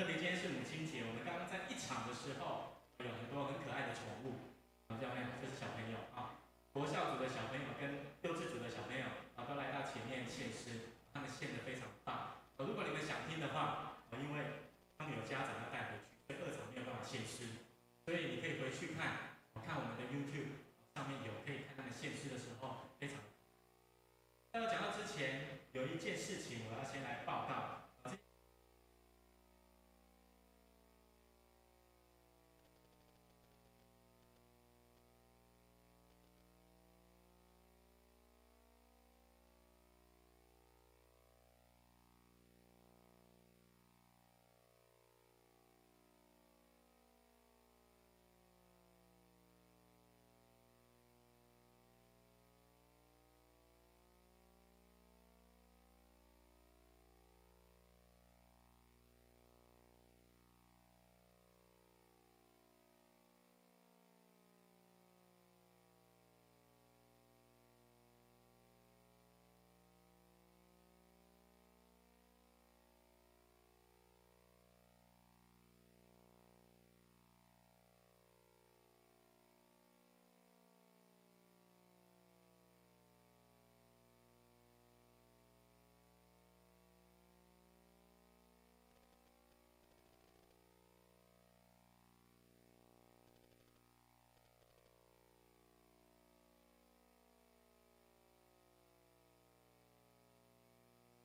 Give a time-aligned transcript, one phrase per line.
[0.00, 2.72] 特别今天是母亲节，我们刚刚在一场的时候，
[3.04, 4.56] 有很多很可爱的宠物，
[4.88, 5.28] 看到没有？
[5.36, 6.40] 这是小朋友啊，
[6.72, 9.04] 国校组的小朋友跟幼稚组的小朋友
[9.36, 12.48] 啊，都来到前面献诗，他们献得非常棒。
[12.56, 17.60] 如果你们想听的话，因为他们有家长要带回去，所以二场没有办法献诗，
[18.08, 20.64] 所以你可以回去看，看我们的 YouTube
[20.96, 23.20] 上面有，可以看他们献诗的时候非常。
[24.48, 27.89] 在我讲到之前，有一件事情我要先来报告。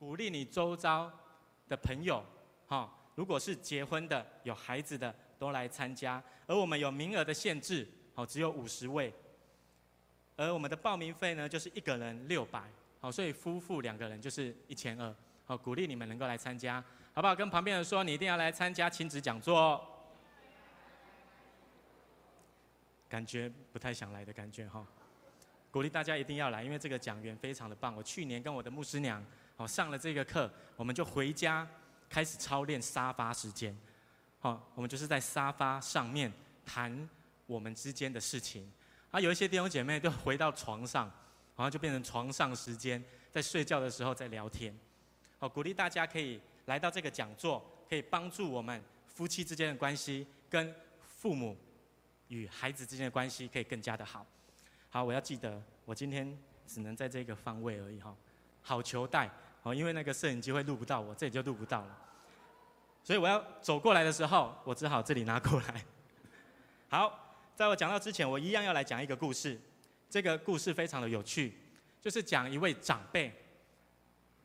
[0.06, 1.12] 鼓励你周遭
[1.68, 2.24] 的朋友，
[2.68, 6.22] 哈，如果是结婚的、有孩子的，都来参加。
[6.46, 9.12] 而我们有名额的限制，好，只有五十位。
[10.36, 12.70] 而我们的报名费呢，就是一个人六百，
[13.02, 15.16] 好，所以夫妇两个人就是一千二。
[15.44, 16.80] 好，鼓励你们能够来参加，
[17.12, 17.36] 好不好？
[17.36, 19.82] 跟旁边人说，你一定要来参加亲子讲座哦。
[23.10, 24.86] 感觉不太想来的感觉哈。
[25.72, 27.96] 鼓励大家一定要来，因为这个讲员非常的棒。
[27.96, 29.26] 我去年跟我的牧师娘。
[29.58, 31.66] 好，上了这个课，我们就回家
[32.10, 33.76] 开始操练沙发时间。
[34.40, 36.32] 好，我们就是在沙发上面
[36.66, 37.10] 谈
[37.46, 38.70] 我们之间的事情。
[39.12, 41.06] 啊，有一些弟兄姐妹就回到床上，
[41.56, 43.02] 然后就变成床上时间，
[43.32, 44.78] 在睡觉的时候在聊天。
[45.40, 51.58] 好，鼓励大家可以来到这个讲座，可以帮助我们夫妻之间的关系，跟父母
[52.28, 54.26] 与孩子之间的关系可以更加的好。
[54.90, 58.14] 好，我要记得，我今天只能在这个方位而已哈。
[58.62, 59.32] 好球带。
[59.66, 61.98] 哦，因为那个摄影机会录不到我，这里就录不到了，
[63.04, 65.84] 所以我要走过来的时候，我只好这里拿过来。
[66.88, 69.60] 好，在我讲到之前，我一样要来讲一个故事。
[70.08, 71.52] 这个故事非常的有趣，
[72.00, 73.34] 就是讲一位长辈，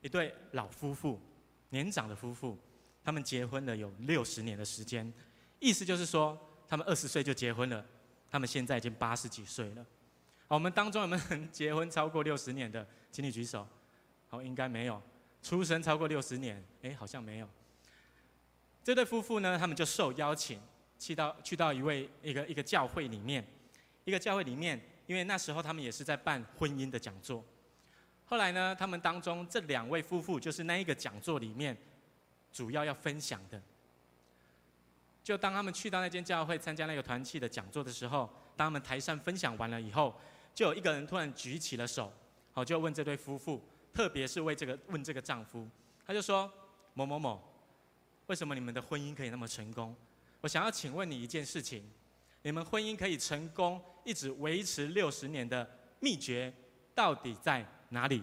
[0.01, 1.21] 一对老夫妇，
[1.69, 2.59] 年长的夫妇，
[3.05, 5.13] 他们结婚了有六十年的时间，
[5.59, 7.85] 意思就是说，他们二十岁就结婚了，
[8.31, 9.85] 他们现在已经八十几岁了。
[10.49, 12.85] 我们当中有没有人 结婚超过六十年的？
[13.13, 13.69] 请你举手。
[14.31, 15.03] 好，应该没有。
[15.43, 17.49] 出生超过六十年，哎，好像没有。
[18.85, 20.61] 这对夫妇呢，他们就受邀请
[20.99, 23.45] 去到去到一位一个一个教会里面，
[24.05, 27.45] 一个教会里面，因为那时候他们也是在办婚姻的讲座。
[28.25, 31.77] 后来呢，他们当中这两位夫妇就是那一个讲座里面
[32.53, 33.61] 主要要分享的。
[35.25, 40.15] 就当他们去到那间教会参加那个团契的讲座的时候，当他们台上分享完了以后，
[40.55, 42.13] 就有一个人突然举起了手，
[42.53, 43.63] 好，就问这对夫妇。
[43.93, 45.69] 特别是为这个问这个丈夫，
[46.07, 46.51] 他就说
[46.95, 47.43] ：“某某某，
[48.27, 49.95] 为什么你们的婚姻可以那么成功？
[50.41, 51.85] 我想要请问你一件事情，
[52.43, 55.69] 你们婚姻可以成功一直维持六十年的
[55.99, 56.53] 秘诀
[56.95, 58.23] 到底在哪里？”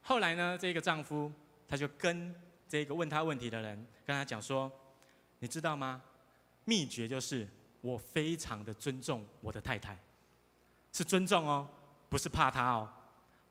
[0.00, 1.30] 后来呢，这个丈夫
[1.68, 2.34] 他就跟
[2.68, 4.70] 这个问他问题的人跟他讲说
[5.40, 6.02] ：“你知道吗？
[6.64, 7.46] 秘诀就是
[7.80, 9.98] 我非常的尊重我的太太，
[10.92, 11.68] 是尊重哦，
[12.08, 12.88] 不是怕她哦。”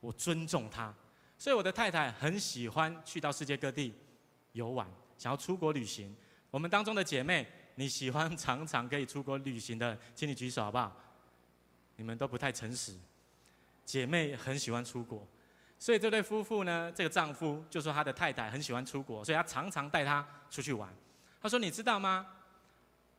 [0.08, 0.94] 我尊重他，
[1.38, 3.94] 所以我的太太很喜欢去到世界各地
[4.54, 4.88] 游玩，
[5.18, 6.16] 想要出国旅行。
[6.50, 7.46] 我们当中的姐妹，
[7.76, 10.96] 你喜欢常常可以出国旅行的，请你举手好不好？
[11.98, 12.96] 你们都不太诚实。
[13.84, 15.28] 姐妹很喜欢出国，
[15.78, 20.90] 所以这对夫妇呢，这个丈夫就说他的太太很喜欢出国，所以他常常带她出去玩。
[21.42, 22.26] 他说：“你知道吗？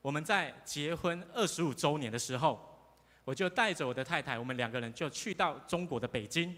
[0.00, 2.64] 我们在结婚二十五周年的时候。”
[3.28, 6.56] 我就带着我的太太，我们两个人就去到中国的北京，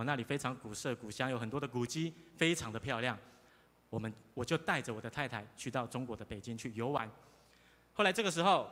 [0.00, 3.18] 哦，那里非常古色古香，有很多的古迹，非常的漂亮。
[3.90, 7.10] 我们我就带着我的太太去到中国的北京去游玩。
[7.92, 8.70] 后来这个时候，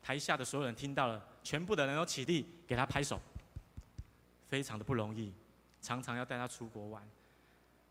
[0.00, 3.20] 台下的所有人听到了，全部的人都起立给他拍手，
[4.46, 5.34] 非常的不容易，
[5.82, 7.02] 常常要带他出国玩。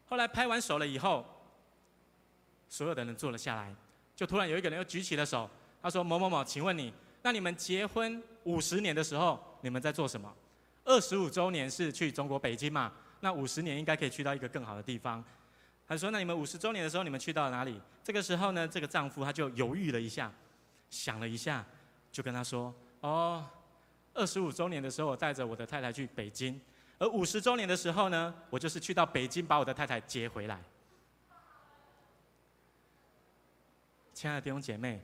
[0.05, 1.25] 后来拍完手了以后，
[2.69, 3.75] 所有的人坐了下来，
[4.15, 5.49] 就突然有一个人又举起了手，
[5.81, 10.33] 他说：“某某某，请问你，那你们结婚五十年的时候，你们在做什么？
[10.87, 12.91] 二十五周年是去中国北京嘛？
[13.19, 15.21] 那五十年应该可以去到一个更好的地方。”
[15.85, 20.31] 他说：“那你们五十周年的时候，你们去到了哪里？”这个时候呢，这个丈夫他就犹豫了一下，
[20.89, 21.65] 想了一下，
[22.09, 23.45] 就跟他说：“哦，
[24.13, 26.59] 二十五周年的时候，我带着我的太太去北京，
[26.97, 30.63] 而五十周年的时候呢，我就是去到北京把我的太太接回来。”
[34.13, 35.01] 亲爱的弟兄姐妹，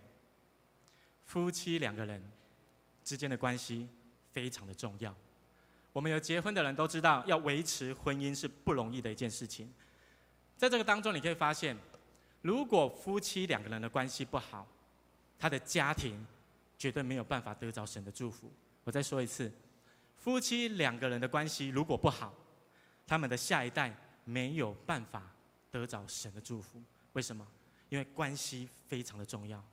[1.25, 2.23] 夫妻两个人
[3.03, 3.87] 之间的关系
[4.31, 5.15] 非常的重要。
[5.93, 9.71] 我们有结婚的人都知道，要维持婚姻是不容易的一件事情。
[10.57, 11.77] 在这个当中，你可以发现，
[12.41, 14.67] 如果夫妻两个人的关系不好，
[15.37, 16.25] 他的家庭
[16.77, 18.51] 绝对没有办法得着神的祝福。
[18.83, 19.51] 我再说一次，
[20.17, 22.33] 夫妻两个人的关系如果不好，
[23.05, 23.95] 他们的下一代
[24.25, 25.31] 没有办法
[25.69, 26.81] 得着神的祝福。
[27.13, 27.47] 为什么？
[27.89, 29.63] 因为关系非常的重要。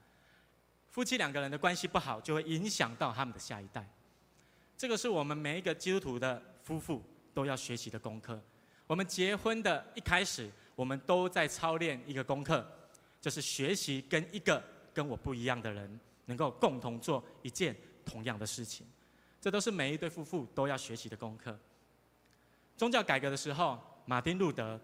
[0.90, 3.88] 夫妻两个人的关系不好，就会影响到他们的下一代。
[4.80, 7.04] 这个是我们每一个基督徒的夫妇
[7.34, 8.40] 都要学习的功课。
[8.86, 12.66] 我们结婚的一开始，我们都在操练一个功课，
[13.20, 18.86] 就是学习跟一个跟我不一样的人，能够共同做一件同样的事情。
[19.38, 21.54] 这都是每一对夫妇都要学习的功课。
[22.74, 24.80] 宗教改革的时候，马丁路德，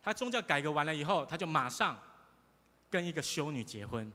[0.00, 2.00] 他宗教改革完了以后，他就马上
[2.88, 4.12] 跟一个修女结婚。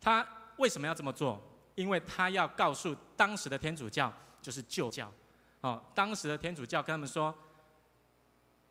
[0.00, 0.26] 他
[0.56, 1.40] 为什么要这么做？
[1.74, 5.12] 因为他要告诉当时的天主教，就是旧教，
[5.60, 7.34] 哦，当时的天主教跟他们说，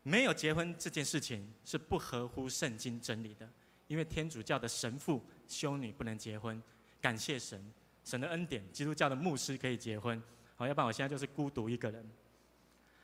[0.03, 3.49] 没有结婚这件事情是不合乎圣经真理的，
[3.87, 6.61] 因为天主教的神父、修女不能结婚。
[7.01, 7.61] 感谢神，
[8.05, 10.21] 神的恩典，基督教的牧师可以结婚。
[10.55, 12.09] 好，要不然我现在就是孤独一个人。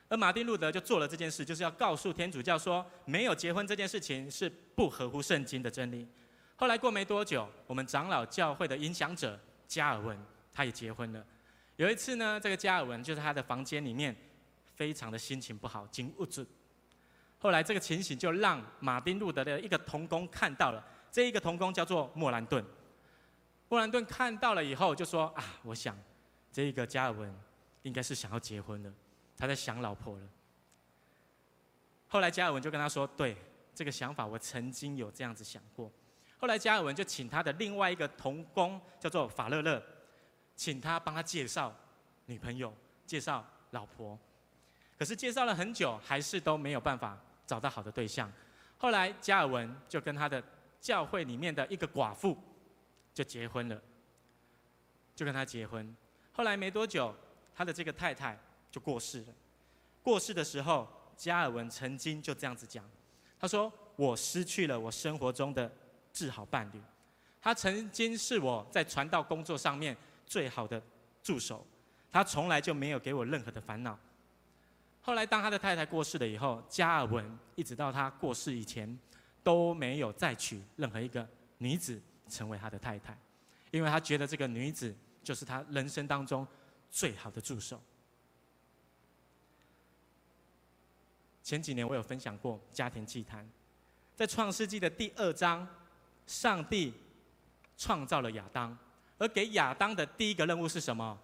[0.07, 6.07] 而马丁路德就做了这件事，就是要告诉天主教说，没有结婚这件事情是不合乎圣经的真理。
[6.55, 9.37] 后来过没多久，我们长老教会的影响者。
[9.69, 10.19] 加尔文，
[10.51, 11.25] 他也结婚了。
[11.77, 14.13] 有一次呢，这个加尔文就是他的房间里面，
[14.75, 16.45] 非常的心情不好，紧物质。
[17.37, 22.65] 后来这个情形就让马丁路德的一个同工看到了，这一个同工叫做莫兰顿。
[23.69, 25.95] 莫兰顿看到了以后就说：“啊，我想
[26.51, 27.33] 这一个加尔文
[27.83, 28.91] 应该是想要结婚了，
[29.37, 30.27] 他在想老婆了。”
[32.09, 33.37] 后来加尔文就跟他说：“对，
[33.75, 35.91] 这个想法我曾经有这样子想过。”
[36.39, 39.83] 后来加尔文就请他的另外一个同工叫做法勒勒，
[40.55, 41.75] 请他帮他介绍
[42.27, 42.73] 女朋友、
[43.05, 44.17] 介绍老婆。
[44.97, 48.31] 可是介绍了很久，还是都没有办法找到好的对象。
[48.77, 50.41] 后来加尔文就跟他的
[50.79, 52.37] 教会里面的一个寡妇
[53.13, 53.81] 就结婚了，
[55.13, 55.93] 就跟他结婚。
[56.31, 57.13] 后来没多久，
[57.53, 58.39] 他的这个太太
[58.71, 59.33] 就过世了。
[60.01, 60.87] 过世的时候，
[61.17, 62.89] 加尔文曾经就这样子讲，
[63.37, 65.69] 他说：“我失去了我生活中的。”
[66.19, 66.81] 至好伴侣，
[67.41, 69.95] 他曾经是我在传道工作上面
[70.25, 70.81] 最好的
[71.23, 71.65] 助手，
[72.11, 73.97] 他从来就没有给我任何的烦恼。
[75.01, 78.99] 后来当他的太太过世了以后，加尔文一直到他过世以前
[79.41, 81.25] 都没有再娶任何一个
[81.59, 83.17] 女子成为他的太太，
[83.71, 86.45] 因为他觉得这个女子就是他人生当中
[86.91, 87.81] 最好的助手。
[91.41, 93.49] 前几年我有分享过家庭祭坛，
[94.17, 95.65] 在创世纪的第二章。
[96.29, 96.93] 上帝
[97.75, 98.77] 创造了亚当，
[99.17, 101.17] 而给亚当的第一个任务是什么？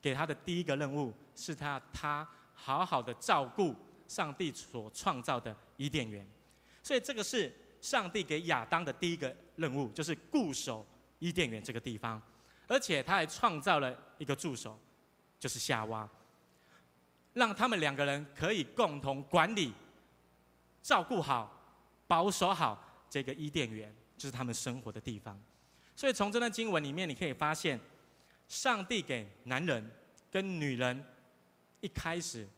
[0.00, 3.72] 给他的第一个任务是他他好好的照顾
[4.08, 6.26] 上帝所创造的伊甸园，
[6.82, 10.84] 所以这个是上帝给亚当的第一个任务，就是固守
[11.20, 12.20] 伊甸园这个地方，
[12.66, 14.76] 而且他还创造了一个助手，
[15.38, 16.08] 就是夏娃，
[17.32, 19.72] 让他们两个人可以共同管理、
[20.82, 21.48] 照顾好、
[22.08, 22.88] 保守好。
[23.12, 25.38] 这个伊甸园就是他们生活的地方，
[25.94, 27.78] 所以从这段经文里面，你可以发现，
[28.48, 29.90] 上帝给男人
[30.30, 31.04] 跟女人
[31.82, 32.48] 一开始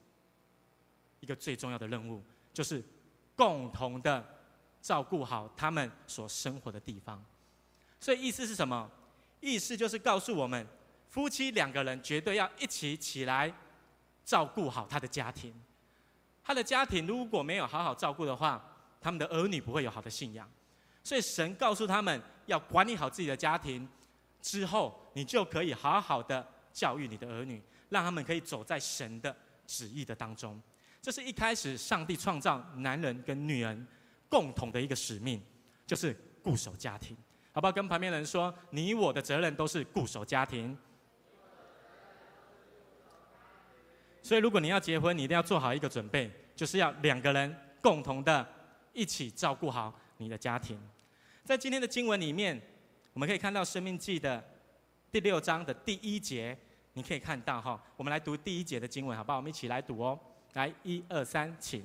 [1.18, 2.80] 一个最重要的任务，就是
[3.34, 4.24] 共同的
[4.80, 7.20] 照顾好他们所生活的地方。
[7.98, 8.88] 所以意思是什么？
[9.40, 10.64] 意思就是告诉我们，
[11.08, 13.52] 夫妻两个人绝对要一起起来
[14.24, 15.52] 照顾好他的家庭。
[16.44, 18.70] 他的家庭如果没有好好照顾的话，
[19.04, 20.50] 他们的儿女不会有好的信仰，
[21.02, 23.86] 所以神告诉他们要管理好自己的家庭，
[24.40, 26.42] 之后你就可以好好的
[26.72, 30.58] 教育你的儿女，让他们可以走在神的旨意的当中。
[31.02, 33.86] 这是一开始上帝创造男人跟女人
[34.26, 35.38] 共同的一个使命，
[35.86, 37.14] 就是固守家庭，
[37.52, 37.72] 好不好？
[37.72, 40.74] 跟旁边人说，你我的责任都是固守家庭。
[44.22, 48.48] 所以如果你要结婚，你一定要做好一个准备，就是要两个人共同的。
[48.94, 50.80] 一起照顾好你的家庭。
[51.44, 52.58] 在今天的经文里面，
[53.12, 54.42] 我们可以看到《生命记》的
[55.12, 56.56] 第六章的第一节，
[56.94, 59.36] 你可以看到哈，我们来读第一节的经文，好不好？
[59.36, 60.18] 我们一起来读哦。
[60.54, 61.84] 来，一二三，请。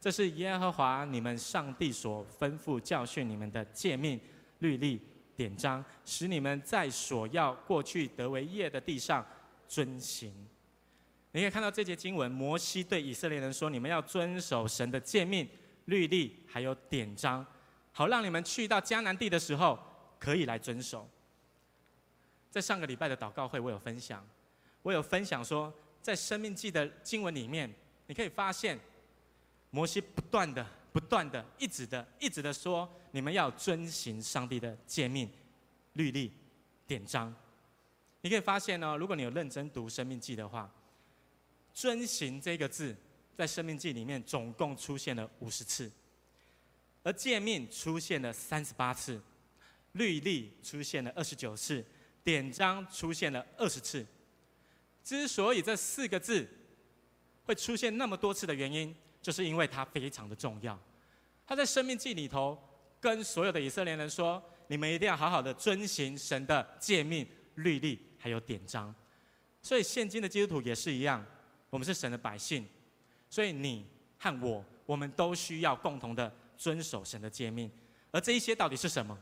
[0.00, 4.18] 这是耶和华你们上帝所吩咐教训你们的诫命、
[4.58, 5.00] 律例、
[5.36, 9.24] 典章，使你们在所要过去得为业的地上
[9.68, 10.34] 遵行。
[11.30, 15.48] 你可以看到这节经文，摩西对以色列人说：“你们要遵守神的诫命、
[15.86, 17.44] 律例，还有典章，
[17.92, 19.78] 好让你们去到迦南地的时候
[20.18, 21.08] 可以来遵守。”
[22.50, 24.26] 在上个礼拜的祷告会，我有分享，
[24.82, 27.72] 我有分享说，在生命记的经文里面，
[28.06, 28.78] 你可以发现。
[29.74, 30.62] 摩西不断的、
[30.92, 35.26] 不断的、一直的、一直的说：“你们要遵行上帝的诫命、
[35.94, 36.30] 律例、
[36.86, 37.34] 典章。”
[38.20, 40.70] 你可以发现呢，如果你有认真读《生命记》的话
[41.72, 42.94] ，“遵行”这个字
[43.36, 45.90] 在《生命记》里面总共出现了五十次，
[47.02, 49.20] 而诫命出现了三十八次，
[49.92, 51.84] 律例出现了二十九次，
[52.22, 54.06] 典章出现了二十次。
[55.02, 56.48] 之所以这四个字
[57.44, 60.78] 会出现那么多次的原因，就是因为它非常的重要，
[61.44, 62.56] 他在《生命记》里头
[63.00, 68.94] 跟所有的以色列人说：“你们一定要好好的遵行神的诫命、律例还有典章。”
[69.60, 71.24] 所以现今的基督徒也是一样，
[71.68, 72.64] 我们是神的百姓，
[73.32, 73.86] 所以你
[74.18, 77.70] 和我，我们都需要共同的遵守神的诫命。
[78.10, 79.18] 而这一些到底是什么？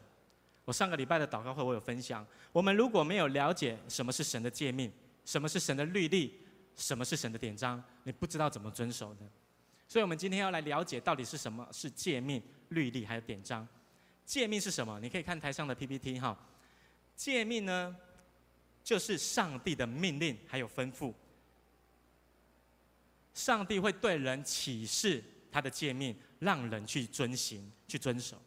[0.64, 4.90] 我上个礼拜的祷告会我有分享，我们如果没有了解什么是神的诫命，
[5.25, 6.40] 什么是神的律例，
[6.75, 9.21] 什么是神的典章，你不知道怎么遵守的。
[9.87, 13.64] 所以，我们今天要来了解到底是什么是诫命、律例还有典章。
[14.26, 14.99] 诫命是什么？
[14.99, 16.37] 你可以看台上的 PPT 哈。
[17.14, 17.97] 诫命呢，
[18.83, 21.14] 就是上帝的命令还有吩咐。
[23.34, 28.40] 上帝会对人启示他的诫命，让人去遵行、去遵守。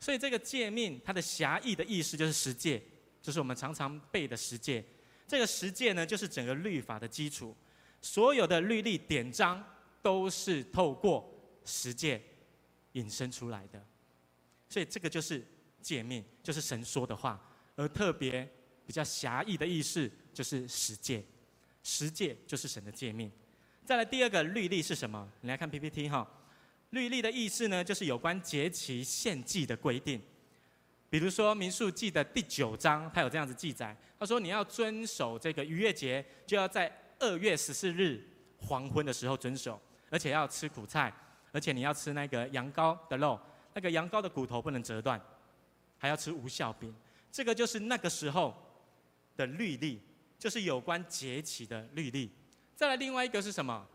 [0.00, 2.82] 所以，这个诫命它的狭义的意思就是十诫，
[3.22, 4.84] 就是我们常常背的十诫。
[5.26, 7.56] 这个十诫呢，就是整个律法的基础，
[8.00, 9.64] 所有的律例典章。
[10.04, 11.34] 都是透过
[11.64, 12.20] 十诫
[12.92, 13.82] 引申出来的，
[14.68, 15.42] 所以这个就是
[15.80, 17.42] 诫命，就是神说的话。
[17.74, 18.46] 而特别
[18.86, 21.24] 比较狭义的意思就是十诫，
[21.82, 23.32] 十诫就是神的诫命。
[23.84, 25.28] 再来第二个律例是什么？
[25.42, 26.26] 你来看 PPT 哈。
[26.90, 30.20] 律例的意思呢，就是有关节期献祭的规定。
[31.10, 38.26] 比如说民数记的第九章，它有这样子记载，他说你要遵守这个逾越节，就要在二月十四日
[38.58, 39.80] 黄昏的时候遵守。
[40.10, 41.12] 而且要吃苦菜，
[41.50, 43.38] 而且你要吃那个羊羔的肉，
[43.74, 45.20] 那个羊羔的骨头不能折断，
[45.98, 46.94] 还要吃无酵饼。
[47.32, 48.54] 这个就是那个时候
[49.36, 50.00] 的律例，
[50.38, 52.30] 就是有关节期的律例。
[52.74, 53.86] 再来另外一个是什么？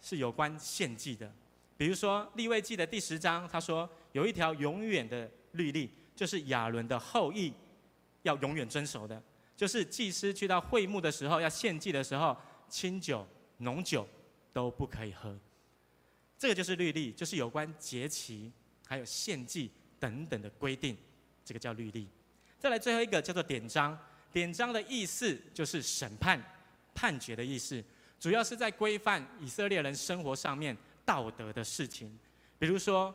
[0.00, 1.32] 是有关献祭的。
[1.76, 7.52] 比如说立位记的第十章，他说有一条永远的律例，就是亚伦的后裔
[8.22, 9.22] 要永远遵守的，
[9.56, 12.36] 就是祭司去到会幕的时候要献祭的时候，
[12.68, 13.26] 清酒、
[13.58, 14.06] 浓酒。
[14.54, 15.34] 都不可以喝，
[16.36, 18.52] 这个就是律例，就是有关节期、
[18.86, 20.94] 还有献祭等等的规定，
[21.42, 22.06] 这个叫律例。
[22.58, 23.98] 再来最后一个叫做典章，
[24.30, 26.38] 典章的意思就是审判、
[26.94, 27.82] 判决的意思，
[28.18, 32.18] 主要是在规范以色列人生活上面道德的事情。
[32.58, 33.14] 比如说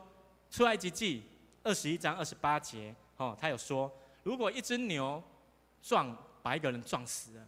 [0.49, 1.23] 出埃及记
[1.63, 3.91] 二十一章二十八节，哦，他有说，
[4.23, 5.23] 如果一只牛
[5.81, 7.47] 撞把一个人撞死了，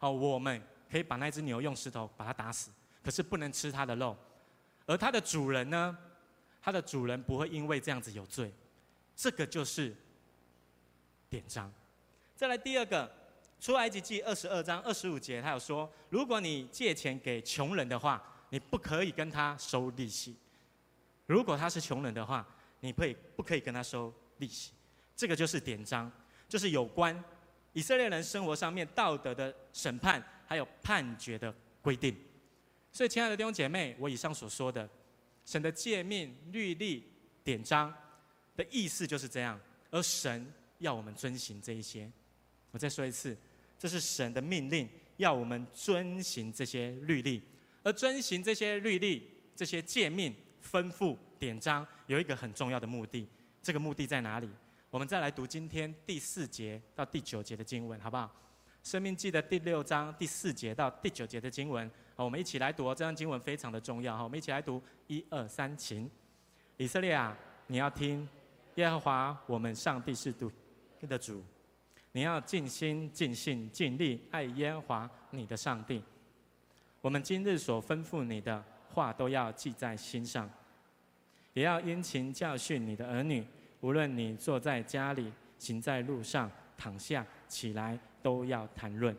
[0.00, 2.70] 哦，我们可以把那只牛用石头把它打死。
[3.02, 4.14] 可是不能吃它的肉，
[4.84, 5.96] 而它的主人呢？
[6.60, 8.52] 它的主人不会因为这样子有罪，
[9.16, 9.96] 这个就是
[11.30, 11.72] 典章。
[12.36, 13.10] 再来第二个，
[13.60, 20.32] 出埃及记二十二章二十五节，他有说：如果你借钱给穷人的话，你不可以跟他收利息；
[21.26, 22.46] 如果他是穷人的话，
[22.80, 24.72] 你不可以不可以跟他收利息。
[25.14, 26.10] 这个就是典章，
[26.48, 27.22] 就是有关
[27.74, 32.16] 以色列人生活上面道德的审判还有判决的规定。
[32.90, 34.88] 所以，亲爱的弟兄姐妹，我以上所说的，
[35.44, 37.12] 神的诫命、律例、
[37.44, 37.94] 典章
[38.56, 42.10] 的意思就是这样，而神要我们遵行这一些。
[42.72, 43.36] 我再说一次，
[43.80, 47.42] 这是神的命令，要我们遵行这些律例。
[47.82, 53.26] 而遵行这些律例、这些诫命、吩咐、典章，有一个很重要的目的。
[53.62, 54.46] 这个目的在哪里？
[54.90, 58.30] 我们再来读今天第四节到第九节的经文，好不好？
[58.82, 61.90] 生命记的第六章第四节到第九节的经文。
[62.14, 64.22] 好我们一起来读哦，这段经文非常的重要哈。
[64.22, 66.10] 我们一起来读，一二三，请。
[66.76, 67.34] 以色列啊，
[67.66, 68.28] 你要听，
[68.74, 70.52] 耶和华我们上帝是独
[71.00, 71.42] 一的主，
[72.12, 76.02] 你要尽心、尽性、尽力爱耶和华你的上帝。
[77.00, 80.50] 我们今日所吩咐你的话，都要记在心上，
[81.52, 83.46] 也要殷勤教训你的儿女，
[83.80, 89.16] 无论你坐在家里、行在路上、躺下起来，都要谈论。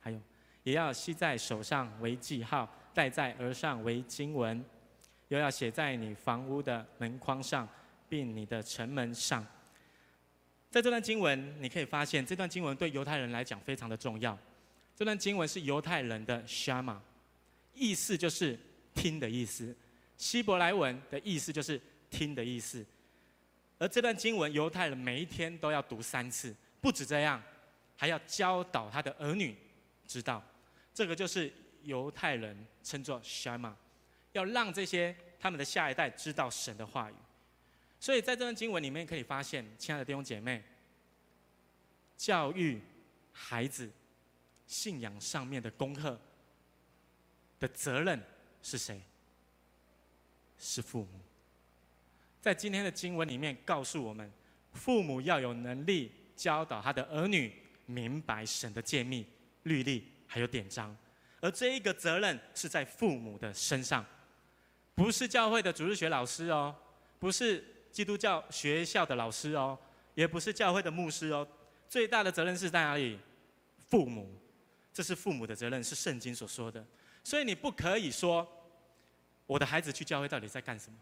[0.00, 0.20] 还有，
[0.62, 4.64] 也要系在手上为记号，戴在额上为经文，
[5.28, 7.68] 又要写在你房屋的门框上，
[8.08, 9.44] 并你的城门上。
[10.74, 14.36] 在这段经文，你可以发现，这段经文对犹太人来讲非常的重要。
[14.96, 16.98] 这段经文是犹太人的 Shama，
[17.74, 18.58] 意思就是
[18.92, 19.72] 听的意思。
[20.16, 22.84] 希伯来文的意思就是听的意思。
[23.78, 27.40] 而这段经文，犹太人每一天都要读三次，不止这样，
[27.96, 29.56] 还要教导他的儿女
[30.08, 30.42] 知道。
[30.92, 31.52] 这个就是
[31.84, 33.72] 犹太人称作 Shama，
[34.32, 37.14] 要让这些他们的下一代知道神的话语。
[38.04, 40.62] 所以在这段经文里面可以发现，亲爱的弟兄姐妹，
[42.18, 42.78] 教育
[43.32, 43.90] 孩子
[44.66, 46.20] 信仰上面的功课
[47.58, 48.22] 的责任
[48.62, 49.00] 是谁？
[50.58, 51.18] 是父母。
[52.42, 54.30] 在今天的经文里面告诉我们，
[54.74, 57.54] 父母要有能力教导他的儿女
[57.86, 59.24] 明白神的诫命、
[59.62, 60.94] 律例还有典章，
[61.40, 64.04] 而这一个责任是在父母的身上，
[64.94, 66.76] 不是教会的主日学老师哦，
[67.18, 67.70] 不是。
[67.94, 69.78] 基督教学校的老师哦，
[70.16, 71.46] 也不是教会的牧师哦，
[71.88, 73.16] 最大的责任是在哪里？
[73.88, 74.28] 父母，
[74.92, 76.84] 这是父母的责任，是圣经所说的。
[77.22, 78.44] 所以你不可以说，
[79.46, 80.98] 我的孩子去教会到底在干什么？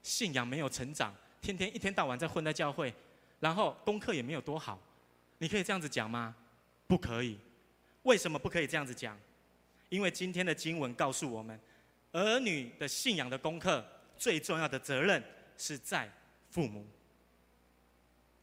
[0.00, 2.94] 信仰没有成长，天天一天到晚在混在教会，
[3.40, 4.78] 然后功课也没有多好，
[5.38, 6.36] 你可以这样子讲吗？
[6.86, 7.36] 不可以。
[8.04, 9.18] 为什么不可以这样子讲？
[9.88, 11.58] 因为今天的经文告诉我们，
[12.12, 13.84] 儿女的信仰的功课
[14.16, 15.20] 最重要的责任。
[15.62, 16.10] 是在
[16.50, 16.84] 父母。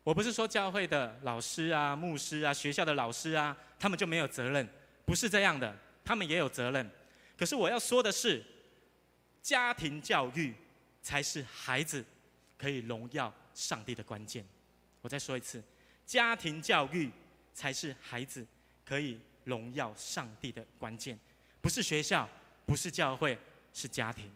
[0.06, 4.66] 我不是说教会的老师啊、牧师啊、学校的老师啊，他们就没有责任，
[5.06, 6.90] 不是这样的，他们也有责任。
[7.38, 8.42] 可是我要说的是，
[9.42, 10.56] 家庭教育
[11.02, 12.06] 才是孩子
[12.58, 14.46] 可以荣耀上帝的关键。
[15.02, 15.62] 我再说一次，
[16.06, 17.12] 家庭教育
[17.54, 18.48] 才是孩子
[18.86, 21.20] 可以荣耀上帝的关键，
[21.60, 22.28] 不是学校，
[22.66, 23.38] 不是教会，
[23.74, 24.32] 是家庭。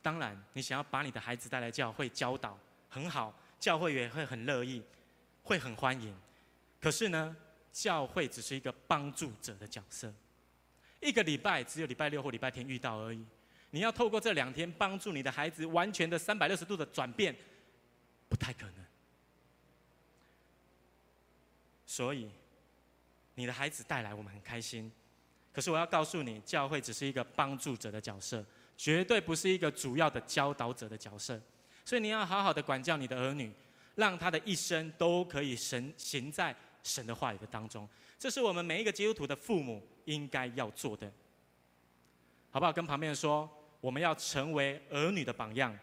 [0.00, 2.58] 当然，你想要把你的孩子带来教会教导，
[2.88, 4.82] 很好，教会也会很乐意，
[5.42, 6.16] 会很欢迎。
[6.80, 7.36] 可是呢，
[7.72, 10.12] 教会只是一个帮助者的角色，
[11.00, 13.24] 一个礼拜只有礼拜六或礼拜天遇到而已。
[13.70, 17.34] 你要透过这两天帮助你的孩子完全的三百六十度的转变，
[18.28, 18.84] 不太可能。
[21.84, 22.30] 所以，
[23.34, 24.90] 你的孩子带来我们很开心，
[25.52, 28.44] 可是我要告诉你，教会只是一个帮助者的角色。
[28.78, 31.38] 绝对不是一个主要的教导者的角色，
[31.84, 33.52] 所以你要好好的管教你的儿女，
[33.96, 37.86] 让他的一生都可以神行在神的话语的当中。
[38.20, 41.12] 这是我们每一个基督徒的父母应该要做的，
[42.52, 42.72] 好不好？
[42.72, 45.76] 跟旁边人说，我们要成为儿女的榜样。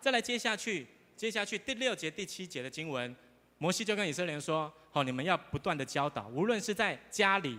[0.00, 3.14] 再来接下去，接下去第六节、第七节的经文，
[3.58, 7.56] 摩西就跟以色列人说：“好，你们要不断的教导，无论是在家里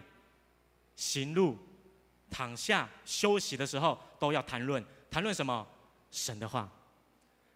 [0.98, 1.58] 行路。”
[2.30, 5.68] 躺下休息的时候，都要谈论谈论什么？
[6.12, 6.70] 神的话。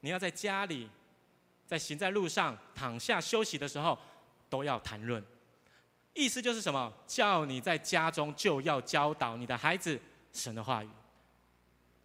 [0.02, 0.90] 你要在家里，
[1.66, 3.98] 在行在路上，躺下休息的时候，
[4.50, 5.24] 都要谈论。
[6.14, 6.94] 意思就是什么？
[7.08, 10.00] 叫你在家中就要教导你的孩子
[10.32, 10.90] 神的话语。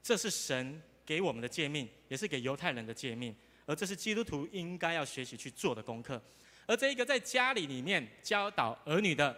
[0.03, 3.35] 这是神给我们的诫命，也是给犹太人的诫命，
[3.67, 6.23] 而这是基督徒应该要学习去做的功课。
[6.67, 9.37] 而这一个在家里里面教导儿女的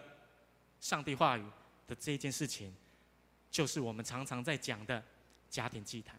[0.79, 1.43] 上帝话语
[1.87, 2.73] 的这一件事情。
[3.51, 5.03] 就是我们常常在讲的
[5.49, 6.17] 家庭祭坛，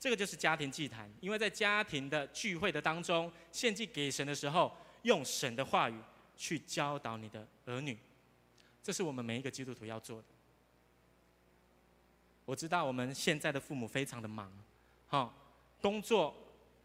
[0.00, 6.00] 这个就是家庭祭坛，因为在家庭的聚会的当中，献祭给神的时候，用神的话语
[6.34, 7.98] 去教导你的儿女，
[8.82, 10.28] 这是我们每一个基督徒要做的。
[12.46, 14.50] 我知道我们现在的父母非常的忙，
[15.06, 15.32] 好，
[15.82, 16.34] 工作、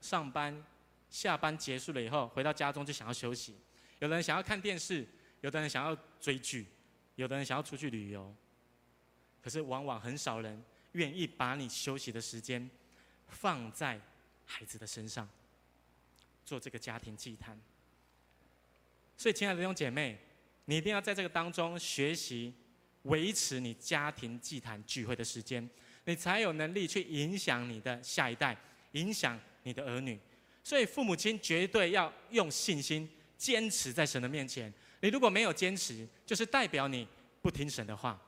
[0.01, 0.61] 上班、
[1.09, 3.55] 下班结束了以后，回到家中就想要休息，
[3.99, 5.07] 有的人想要看电视，
[5.39, 6.67] 有的人想要追剧，
[7.15, 8.35] 有的人想要出去旅游。
[9.47, 12.69] 可是，往往很少人愿意把你休息的时间
[13.29, 13.97] 放在
[14.45, 15.25] 孩子的身上，
[16.43, 17.57] 做这个家庭祭坛。
[19.15, 20.19] 所以，亲爱的弟兄姐妹，
[20.65, 22.53] 你一定要在这个当中学习，
[23.03, 25.69] 维持你家庭祭坛聚会的时间，
[26.03, 28.53] 你才有能力去影响你的下一代，
[28.91, 30.19] 影响你的儿女。
[30.61, 34.73] 所以，父母亲绝对要用信心坚持在神的面前。
[34.99, 37.07] 你如果没有坚持，就是代表你
[37.41, 38.21] 不听神的话。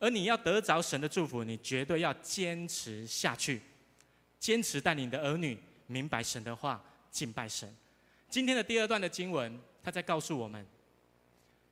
[0.00, 3.60] 而你要得着神的祝福，你绝对要坚持下去，
[4.38, 7.72] 坚持带领你的儿女明白神的话，敬拜神。
[8.28, 10.66] 今天的第二段的经文，他在告诉我们，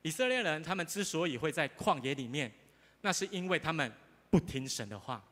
[0.02, 2.52] 以色列人他们之所以会在旷野里面，
[3.00, 3.90] 那是因为他们
[4.30, 5.24] 不听神的话。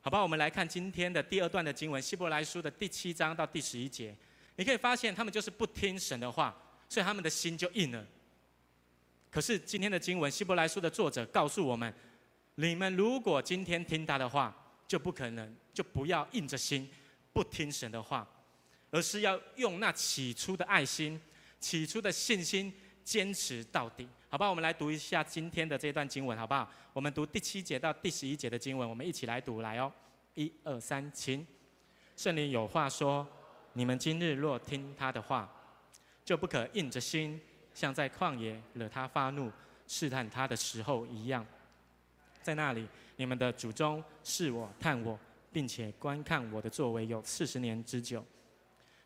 [0.00, 4.16] 好吧，我们来看今天的第二段的经文，希伯来书的第七章到第十一节，
[4.56, 6.56] 你可以发现他们就是不听神的话，
[6.88, 8.06] 所以他们的心就硬了。
[9.30, 11.92] 可是今天的经文，希伯来书的作者告诉我们：
[12.54, 14.54] 你们如果今天听他的话，
[14.86, 16.88] 就不可能，就不要硬着心
[17.32, 18.26] 不听神的话，
[18.90, 21.20] 而是要用那起初的爱心、
[21.60, 22.72] 起初的信心
[23.04, 24.08] 坚持到底。
[24.30, 26.70] 好吧，我们来读一下今天的这段经文，好不好？
[26.92, 29.92] 我们读第七节到第十一节的经文，我们一起来读，来哦，
[30.34, 31.46] 一二三，请。
[32.16, 33.26] 圣灵有话说：
[33.74, 35.50] 你们今日若听他的话，
[36.24, 37.40] 就不可硬着心，
[37.78, 39.52] 像在旷野惹他发怒、
[39.86, 41.46] 试探他的时候一样。
[42.42, 45.16] 在那里，你们的祖宗试我、探我，
[45.52, 48.24] 并且观看我的作为有四十年之久，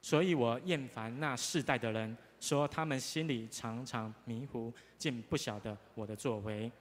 [0.01, 2.17] 所以我厌烦那世代的人。
[2.41, 6.73] 说他们心里常常迷糊，竟不晓得我的作为。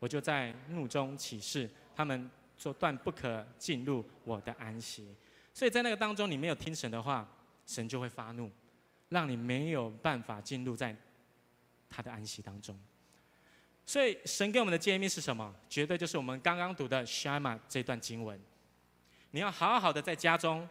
[0.00, 5.14] 我就在怒中起誓，他们说断不可进入我的安息。
[5.54, 7.26] 所以在那个当中，你没有听神的话，
[7.66, 8.50] 神就会发怒，
[9.10, 10.94] 让你没有办法进入在
[11.90, 12.78] 他的安息当中。
[13.84, 15.52] 所以神给我们的诫命是什么？
[15.68, 18.40] 绝对就是我们刚刚读的 Shema 这段经文。
[19.32, 20.68] 你要好好的在家中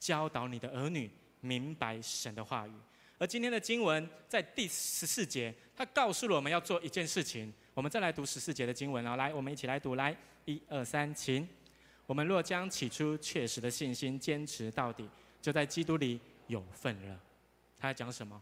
[0.00, 2.72] 教导你的儿女明白神的话语。
[3.18, 7.52] 而今天的经文在第十四节，他告诉了我们要做一件事情。
[7.74, 11.46] 我们再来读十四节的经文啊，来，我们一起来读，来，一二三，请。
[12.06, 15.08] 我们若将起初确实的信心坚持到底，
[15.40, 17.20] 就在基督里有份了。
[17.78, 18.40] 他在讲什么？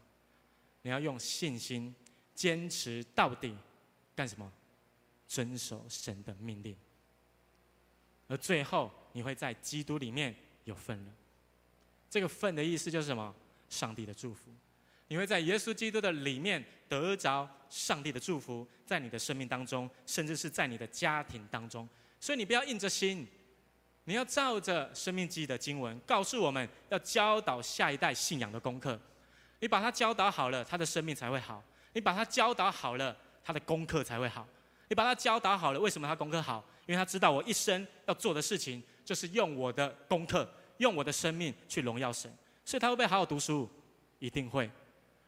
[0.82, 1.94] 你要用信心
[2.34, 3.56] 坚持到底，
[4.14, 4.50] 干什么？
[5.26, 6.76] 遵守神的命令。
[8.28, 11.12] 而最后，你会在基督里面有份了。
[12.10, 13.34] 这个份的意思就是什么？
[13.68, 14.50] 上帝的祝福，
[15.08, 21.88] 你会在耶稣基督的里面得着上帝的祝福，在你的生命当中，甚至是在你的家庭当中。
[22.20, 23.26] 所以你不要硬着心，
[24.04, 29.00] 你要照着生命记的经文告诉我们要教导下一代信仰的功课。
[29.60, 34.46] 你把它教导好了，他的生命才会好；你把他教导好了，他的功课才会好。
[34.88, 36.64] 你把他教导好了，为什么他功课好？
[36.86, 42.32] 因为他知道我一生要做的事情就是用我的功课，用我的生命去荣耀神。
[42.64, 43.68] 所以他会不会好好读书？
[44.18, 44.70] 一定会。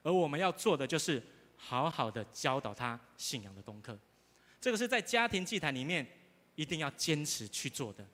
[0.03, 1.22] 而我们要做的就是
[1.57, 3.98] 好好的教导他信仰的功课。
[4.61, 6.07] 这个是在家庭祭坛里面
[6.55, 8.07] 一定要坚持去做的。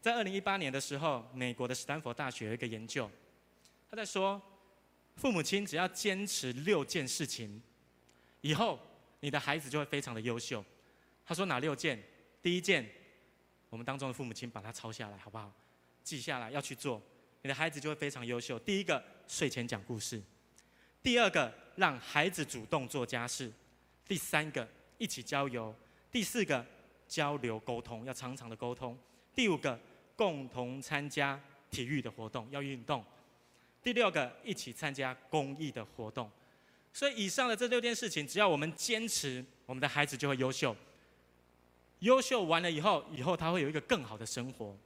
[0.00, 3.10] 在二零一八年的时候，美国的斯坦福大学有一个研究，
[3.90, 4.40] 他在说，
[5.16, 7.60] 父母亲只要坚持六件事情，
[8.42, 8.78] 以后
[9.20, 10.64] 你的孩子就会非常的优秀。
[11.24, 12.00] 他说哪六件？
[12.42, 12.88] 第一件，
[13.70, 15.52] 我们当中的父母亲把它抄下来，好不好？
[16.04, 17.02] 记下来要去做。
[17.42, 18.58] 你的孩子就会非常优秀。
[18.58, 20.20] 第一个，睡前讲故事；
[21.02, 23.50] 第二个，让孩子主动做家事；
[24.06, 25.74] 第三个，一起郊游；
[26.12, 26.64] 第四个，
[27.08, 28.94] 交流沟通，要常常的沟通；
[29.34, 29.78] 第五个，
[30.14, 33.02] 共同参加体育的活动，要运动；
[33.86, 36.28] 第六个，一起参加公益的活动。
[36.92, 40.74] 所以，以上的这六件事情，只要我们坚持，我们的孩子就会优秀。
[42.00, 44.76] 优秀完了以后，以后他会有一个更好的生活。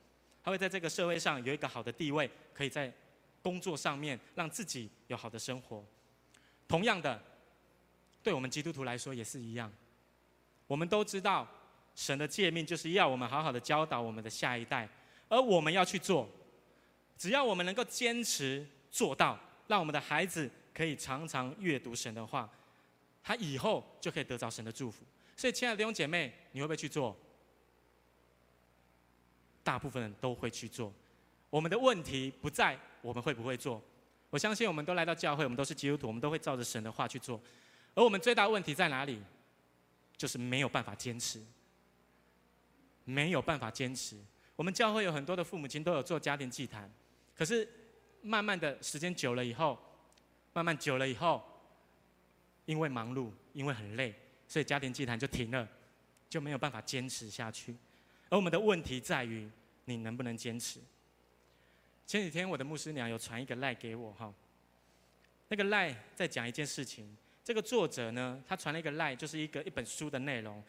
[0.45, 2.93] 他会在这个社会上有一个好的地位，可以在
[3.41, 5.83] 工作上面让自己有好的生活。
[6.69, 7.19] 同样的，
[8.23, 9.73] 对我们基督徒来说也是一样。
[10.67, 11.49] 我们都知道，
[11.95, 14.87] 神的诫命就是要我们好好的教导我们的下一代，
[15.31, 16.29] 而我们要去做。
[17.17, 22.49] 只要我们能够坚持做到，让我们的孩子可以常常阅读神的话，
[23.23, 25.05] 他以后就可以得着神的祝福。
[25.37, 27.17] 所以，亲爱的弟兄姐妹，你会不会去做？
[29.63, 30.93] 大部分人都会去做，
[31.49, 33.83] 我们的问题不在我们会不会做。
[34.31, 37.41] 我相信我们都来到教会，我们都是基督徒，我们都会照着神的话去做。
[37.95, 39.21] 而我们最大的问题在哪里？
[40.17, 41.43] 就是没有办法坚持，
[43.05, 44.19] 没有办法坚持。
[44.55, 46.93] 我们教会有很多的父母亲都有做家庭祭坛，
[47.35, 47.67] 可是
[48.23, 49.79] 慢慢的时间久了以后，
[50.53, 51.43] 慢慢久了以后，
[52.67, 54.15] 因为忙碌，因为很累，
[54.47, 55.69] 所以家庭祭坛就停了，
[56.29, 57.75] 就没有办法坚持下去。
[58.29, 59.49] 而我们的问题在于，
[59.85, 60.81] 你能不能坚持？
[62.07, 64.33] 前几天我的牧师娘有传一个赖给我哈，
[65.49, 67.17] 那个赖在讲一件事情。
[67.43, 70.63] 这个作者呢，他传了一个赖，就是一个一本书的内容。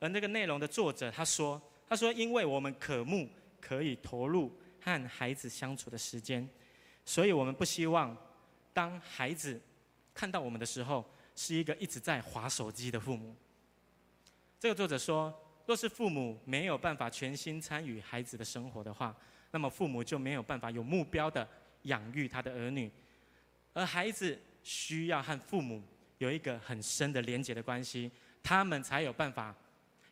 [0.00, 3.28] 而那个内容的作者他说，他说因为我们渴慕
[3.60, 6.48] 可以投入和孩子相处的时间，
[7.04, 8.16] 所以我们不希望
[8.72, 9.60] 当孩子
[10.14, 13.34] 看到我们的时候，是一个一直在划手机的父母。
[14.58, 15.32] 这个作者说。
[15.64, 19.14] 若是父母没有办法全心参与孩子的生活的话，
[19.52, 21.48] 那么父母就没有办法有目标的
[21.82, 22.90] 养育他的儿女，
[23.72, 25.80] 而孩子需要和父母
[26.18, 28.10] 有一个很深的连结的关系，
[28.42, 29.54] 他们才有办法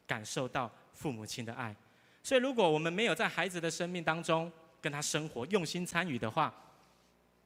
[0.07, 1.75] 感受到父母亲的爱。
[2.23, 4.51] 所以，如果我们没有在孩子的生命当中
[4.81, 6.55] 跟他生活、用心参与的话，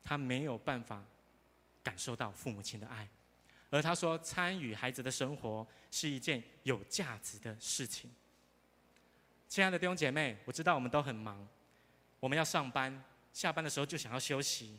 [0.05, 1.03] 他没有办法
[1.83, 3.09] 感受到父母亲的爱。
[3.71, 8.09] 而他说，参与孩子的生活是一件有价值的事情。
[9.49, 11.45] 亲爱的弟兄姐妹，我知道我们都很忙，
[12.21, 14.79] 我们要上班，下班的时候就想要休息。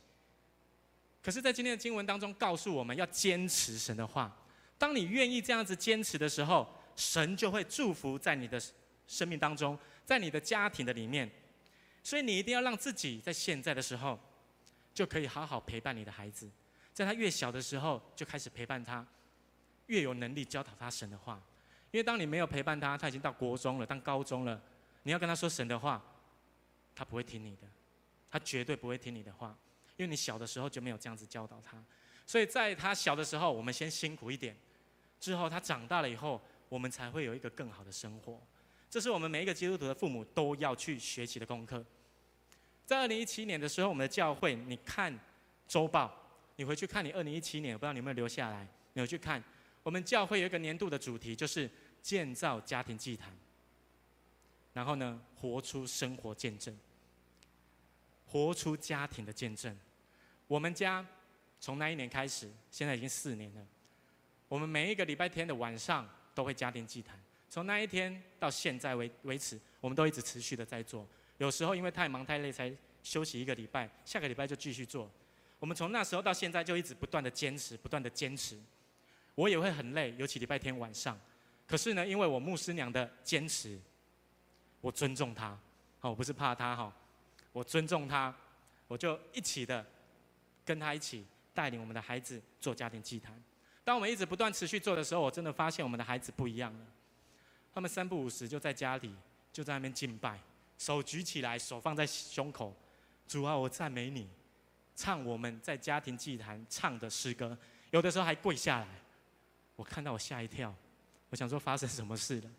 [1.22, 4.34] 可是，在今天的经文当中，告诉我们要坚持神的话。
[4.78, 8.62] 当你愿意这样子坚持的时候，神就会祝福在你的
[9.08, 11.30] 生命当中，在你的家庭的里面。
[12.04, 14.20] 所以，你一定要让自己在现在的时候，
[14.96, 16.50] 就可以好好陪伴你的孩子，
[16.94, 19.06] 在他越小的时候就开始陪伴他，
[19.88, 21.40] 越有能力教导他神的话。
[21.92, 24.60] 因为当你没有陪伴他，他已经到国中了，当高中了，
[25.04, 26.02] 你要跟他说神的话，
[26.96, 27.68] 他不会听你的，
[28.32, 29.56] 他绝对不会听你的话，
[29.98, 31.84] 因为你小的时候就没有这样子教导他。
[32.26, 34.58] 所以在他小的时候，我们先辛苦一点，
[35.20, 38.42] 之后他长大了以后，我们才会有一个更好的生活。
[38.90, 41.86] 这是我们每一个基督徒的父母都要去学习的功课。
[42.86, 45.18] 在二零一七年的时候，我们的教会，你看
[45.68, 46.14] 周报，
[46.56, 49.44] 你回去看你二零一七年，我不知道你有没有留下来，你有去看。
[49.84, 51.70] 我们教会有一个年度的主题，就是。
[52.06, 53.36] 建造家庭祭坛，
[54.74, 56.78] 然后呢，活出生活见证，
[58.28, 59.76] 活出家庭的见证。
[60.46, 61.04] 我们家
[61.60, 63.68] 从那一年开始，现在已经四年了。
[64.48, 67.20] 我们每一个礼拜天的晚上都会家庭祭坛，
[67.50, 71.08] 从那一天到现在为为止，我们都一直持续的在做。
[71.38, 72.72] 有时候因为太忙太累，才
[73.04, 75.10] 休息一个礼拜，下个礼拜就继续做。
[75.60, 78.60] 我们从那时候到现在就一直不断的坚持，不断的坚持。
[79.36, 81.20] 我也会很累，尤其礼拜天晚上。
[81.68, 83.80] 可是呢，因为我牧师娘的坚持，
[84.82, 85.58] 我尊重她，
[86.00, 86.94] 好，我不是怕她哈，
[87.52, 88.34] 我尊重她，
[88.88, 89.86] 我就一起的
[90.64, 93.34] 跟她一起带领我们的孩子做家庭祭坛。
[93.84, 96.86] 当我们一直不断持续做的时候，我真的发现我们的孩子不一样了。
[97.74, 99.14] 他们三不五时就在家里
[99.52, 100.40] 就在那边敬拜，
[100.78, 102.76] 手举起来，手放在胸口，
[103.28, 104.30] 主啊，我赞美你，
[104.96, 107.58] 唱我们在家庭祭坛唱的诗歌，
[107.92, 108.88] 有的时候还跪下来，
[109.76, 110.74] 我看到我吓一跳。
[111.30, 112.52] 我想说发生什么事了？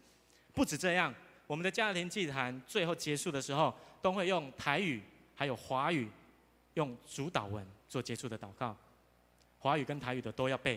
[0.52, 1.14] 不止这样，
[1.46, 5.02] 我们的家庭祭坛最后结束的时候，都会用台语
[5.34, 6.10] 还有华语，
[6.74, 8.76] 用主导文做结束的祷告。
[9.58, 10.76] 华语跟台语的都要背。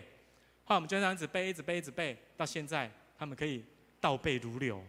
[0.63, 3.63] 后来我们就这样子背，一直背，一直背，到现在他们可以
[3.99, 4.84] 倒背如流，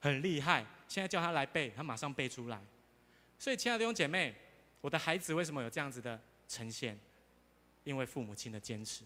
[0.00, 0.64] 很厉害。
[0.88, 2.60] 现在叫他来背，他马上背出来。
[3.38, 4.34] 所以，亲爱的弟兄姐妹，
[4.80, 6.98] 我的孩子为什么有这样子的呈现？
[7.84, 9.04] 因为父母亲的坚持。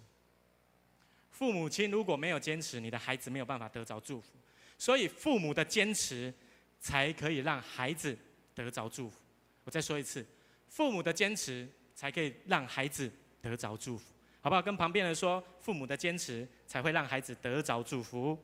[1.31, 4.31] 父母亲如果没有坚持，你的孩子没有办法得着祝福。
[4.79, 6.33] 所以父母的坚持，
[6.81, 8.17] 才可以让孩子
[8.55, 9.21] 得着祝福。
[9.65, 10.25] 我再说一次，
[10.69, 14.63] 父母的坚持才可以让孩子得着祝福，好不好？
[14.63, 18.39] 跟旁边人说，父母的坚持才会让孩子得着祝福。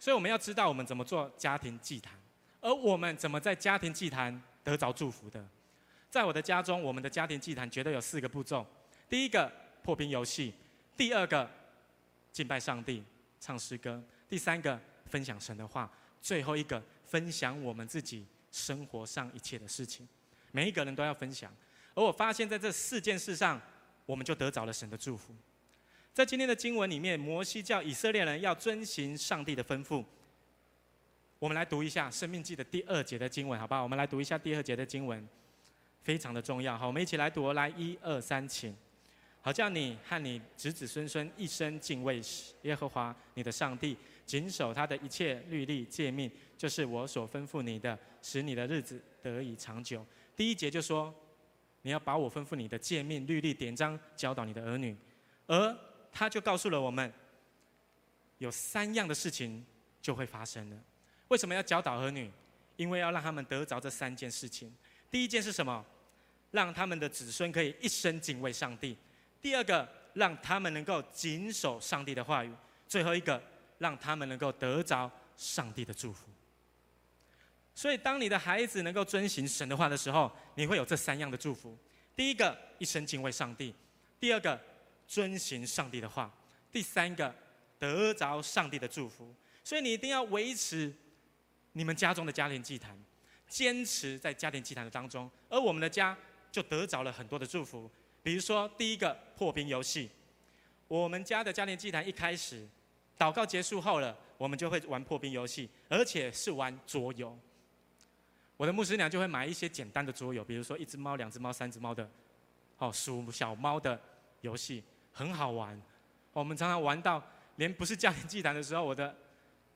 [0.00, 2.14] 所以我们要知道我们怎么做家庭祭坛，
[2.62, 5.46] 而我们怎么在家庭祭坛得着祝福的。
[6.08, 8.66] 在我的家中，我们的家庭祭坛绝对有四个步骤：
[9.10, 10.54] 第一个破冰游戏，
[10.96, 11.48] 第二个
[12.32, 13.04] 敬拜上帝、
[13.38, 15.88] 唱诗歌，第三个分享神的话，
[16.22, 20.08] 最后一个分享我们自己生活上一切的事情。
[20.50, 21.54] 每一个人都要分享。
[21.94, 23.60] 而我发现，在这四件事上，
[24.06, 25.34] 我们就得着了神的祝福。
[26.12, 30.04] 在今天的经文里面，摩西叫以色列人要遵行上帝的吩咐。
[31.38, 33.82] 我们来读一下《生命记》的第二节的经文，好不好？
[33.82, 35.26] 我们来读一下第二节的经文。
[36.02, 38.74] 非常的重要，好，我们一起来读，来一二三，请，
[39.42, 42.20] 好叫你和你子子孙孙一生敬畏
[42.62, 50.04] 耶和华你的上帝，谨守他的一切律例诫命，就是我所吩咐你的，使你的日子得以长久。
[50.34, 51.14] 第一节就说，
[51.82, 54.96] 你要把我吩咐你的诫命、律例、典章教导你的儿女，
[55.46, 55.78] 而
[56.12, 57.12] 他就告诉了我们，
[58.38, 59.64] 有三样的事情
[60.02, 60.76] 就会发生了。
[61.28, 62.30] 为什么要教导儿女？
[62.76, 64.74] 因为要让他们得着这三件事情。
[65.10, 65.84] 第一件是什么？
[66.50, 68.96] 让他们的子孙可以一生敬畏上帝。
[69.40, 72.52] 第二个，让他们能够谨守上帝的话语。
[72.88, 73.40] 最后一个，
[73.78, 76.26] 让他们能够得着上帝的祝福。
[77.74, 81.78] 所以，当你的孩子能够遵行神的话的时候，你会有这三样的祝福：
[82.16, 83.72] 第一个，一生敬畏上帝；
[84.18, 84.60] 第二个，
[85.10, 86.30] 遵循上帝的话；
[86.70, 87.34] 第三个，
[87.80, 89.34] 得着上帝的祝福。
[89.64, 90.94] 所以，你一定要维持
[91.72, 92.96] 你们家中的家庭祭坛。
[93.48, 96.16] 坚持在家庭祭坛的当中，而我们的家
[96.52, 97.90] 就得着了很多的祝福。
[98.22, 100.08] 比如说，第一个破冰游戏，
[100.86, 102.64] 我们家的家庭祭坛一开始，
[103.18, 107.36] 祷告结束后了，我们就会玩破冰游戏，而且是玩桌游。
[108.56, 112.08] 我的牧师娘就会买一些简单的桌游，比如说一只猫、两只猫、三只猫的，
[112.78, 114.00] 哦，数小猫的
[114.42, 115.80] 游戏，很好玩。
[116.32, 117.22] 我们常常玩到
[117.56, 119.14] 连不是家庭祭坛的时候，我的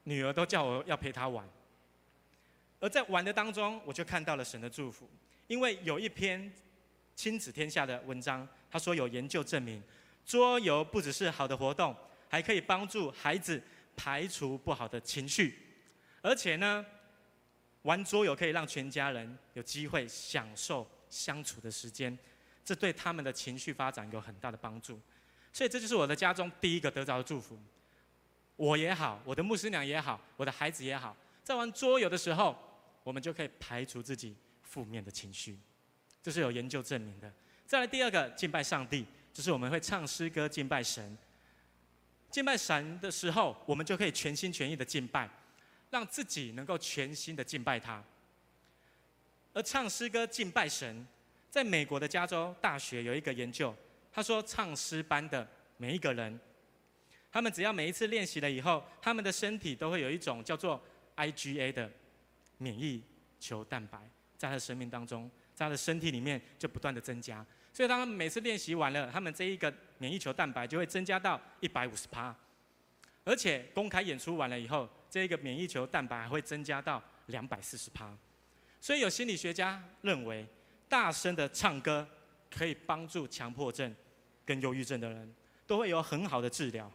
[0.05, 1.49] 女儿都叫我要陪她玩。
[2.81, 5.09] 而在玩的当中，我就看到了神的祝福，
[5.47, 6.53] 因为有一篇
[7.15, 9.83] 亲子天下的文章，他说有研究证明，
[10.27, 11.97] 桌游不只是好的活动，
[12.29, 13.63] 还可以帮助孩子
[13.97, 15.59] 排除不好的情绪，
[16.21, 16.85] 而且呢，
[17.83, 22.19] 玩桌游可以让全家人有机会享受相处的时间，
[22.65, 25.01] 这对他们的情绪发展有很大的帮助。
[25.55, 27.57] 所以这就是我的家中第一个得着的祝福。
[28.57, 32.57] 我也好，我的牧师娘也好，我的孩子也好，在玩桌游的时候，
[33.05, 35.57] 我们就可以排除自己负面的情绪，
[36.21, 37.33] 这是有研究证明的。
[37.67, 41.17] 再来第二个，敬拜上帝，就是我们会唱诗歌敬拜神。
[42.31, 45.31] 敬拜神的时候，我们就可以全心全意的敬拜，
[45.91, 48.03] 让自己能够全心的敬拜他。
[49.53, 51.07] 而唱诗歌敬拜神，
[51.49, 53.73] 在美国的加州大学有一个研究，
[54.15, 55.47] 他说唱诗班的
[55.77, 56.41] 每一个人，
[57.31, 60.83] 他们只要每一次练习了以后，他们的身体都会有一种叫做
[61.17, 61.91] IgA 的。
[62.59, 63.03] 免疫
[63.41, 63.99] 球蛋白
[64.39, 72.35] 在他的生命当中，在他的身体里面就不断的增加，所以当他们每次练习完了，他们这一个免疫球蛋白就会增加到一百五十趴，
[73.25, 78.17] 而且公开演出完了以后，这一个免疫球蛋白还会增加到两百四十趴。
[78.81, 80.47] 所以有心理学家认为，
[80.89, 82.09] 大声的唱歌
[82.49, 83.95] 可以帮助强迫症
[84.45, 85.35] 跟忧郁症的人
[85.67, 86.91] 都会有很好的治疗。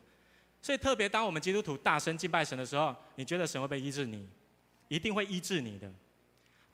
[0.61, 4.27] 所以特别当我们基督徒大声敬拜神的时候，你觉得神会不会医治你？
[4.89, 5.91] 一定会医治你的，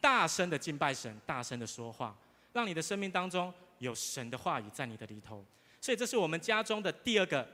[0.02, 2.18] 大声的敬拜神，大声的说话，
[2.54, 5.46] 让你的生命当中有神的话语在你的里头。
[5.82, 7.48] 所以这是我们家中的第二个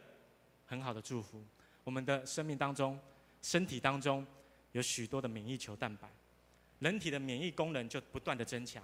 [0.65, 1.43] 很好的祝福。
[1.83, 2.97] 我们的生命当中，
[3.41, 4.25] 身体当中
[4.71, 6.07] 有许多的免疫球蛋白，
[6.79, 8.81] 人体的免疫功能就不断的增强。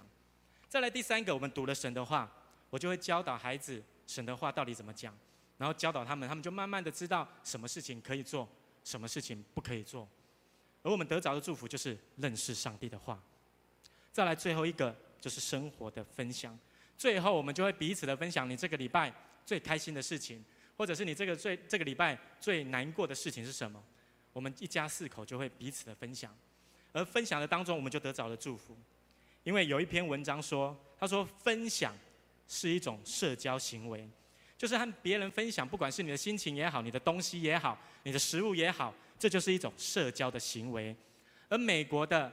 [0.68, 2.30] 再来第三个，我们读了神的话，
[2.68, 5.16] 我就会教导孩子神的话到底怎么讲，
[5.58, 8.48] 然后教导他们，他们就慢慢的知道什么事情可以做，
[8.82, 10.08] 什么事情不可以做。
[10.82, 13.22] 而我们得着的祝福就是认识上帝的话。
[14.10, 16.58] 再来最后一个就是生活的分享。
[16.96, 19.12] 最后我们就会彼此的分享，你这个礼拜
[19.44, 20.44] 最开心的事情，
[20.76, 23.80] 或者是你这个最这个礼拜最难过的事情是什么？
[24.32, 26.34] 我们一家四口就会彼此的分享。
[26.92, 28.76] 而分享的当中，我们就得着了祝福。
[29.44, 31.94] 因为有一篇文章说，他说分享
[32.48, 34.08] 是一种社交行为，
[34.56, 38.92] 就是和别人分享，不管是你的心情也好，你的东西也好，你的食物也好。
[39.18, 40.94] 这就是一种社交的行为，
[41.48, 42.32] 而美国的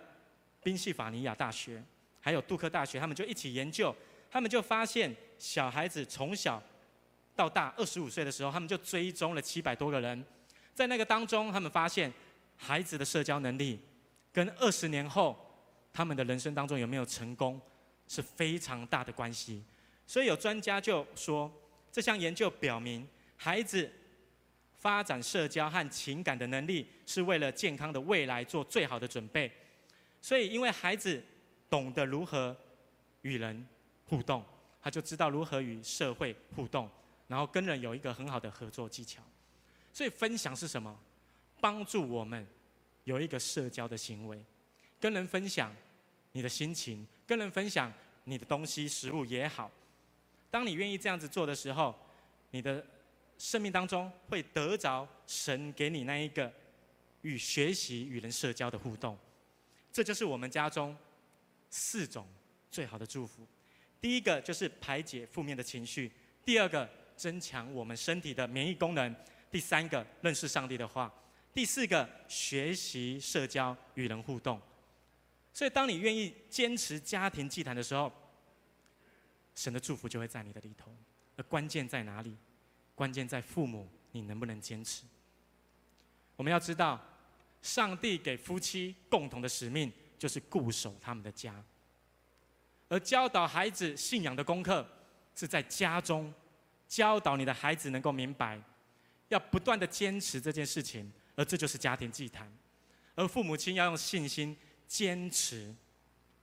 [0.61, 1.83] 宾夕法尼亚大学
[2.21, 3.93] 还有杜克大学，他们就一起研究，
[4.29, 6.61] 他们就发现小孩子从小
[7.35, 10.23] 到大二十五岁的时候，他们就追踪了七百多个人，
[10.75, 12.13] 在那个当中，他们发现
[12.55, 13.79] 孩子的社交能力
[14.31, 15.35] 跟二十年后
[15.91, 17.59] 他们的人生当中有没有成功
[18.07, 19.63] 是非常大的关系。
[20.07, 21.51] 所以有专家就说，
[21.91, 23.91] 这项研究表明孩子。
[24.77, 29.51] 发展社交和情感的能力，是为了健康的未来做最好的准备。
[30.21, 31.23] 所以，因为孩子
[31.67, 32.55] 懂得如何
[33.23, 33.67] 与人
[34.03, 34.45] 互动，
[34.79, 36.87] 他就知道如何与社会互动，
[37.27, 39.23] 然后跟人有一个很好的合作技巧。
[39.91, 40.95] 所以，分享是什么？
[41.59, 42.45] 帮助我们
[43.05, 44.39] 有一个社交的行为，
[44.99, 45.75] 跟人分享
[46.31, 47.91] 你的心情，跟人分享
[48.25, 49.71] 你的东西、食物也好。
[50.55, 51.93] 当你愿意这样子做的时候，
[52.51, 52.81] 你的。
[53.37, 56.49] 生命当中会得着神给你那一个
[57.21, 59.17] 与学习与人社交的互动，
[59.91, 60.95] 这就是我们家中
[61.69, 62.25] 四种
[62.71, 63.45] 最好的祝福。
[63.99, 66.09] 第一个就是排解负面的情绪，
[66.45, 69.13] 第二个增强我们身体的免疫功能，
[69.51, 71.13] 第三个认识上帝的话，
[71.53, 74.57] 第四个学习社交与人互动。
[75.51, 78.09] 所以，当你愿意坚持家庭祭坛的时候，
[79.55, 80.95] 神的祝福就会在你的里头。
[81.37, 82.37] 而关键在哪里？
[82.93, 85.03] 关键在父母，你能不能坚持？
[86.35, 87.01] 我们要知道，
[87.61, 91.61] 上帝给夫妻共同的使命就是固守他们的家，
[92.87, 94.87] 而教导孩子信仰的功课
[95.35, 96.33] 是在家中
[96.87, 98.61] 教导你的孩子能够明白，
[99.27, 102.49] 要不断的坚持这件事情，而这就是家庭祭坛。
[103.15, 104.55] 而父母亲要用信心
[104.87, 105.73] 坚持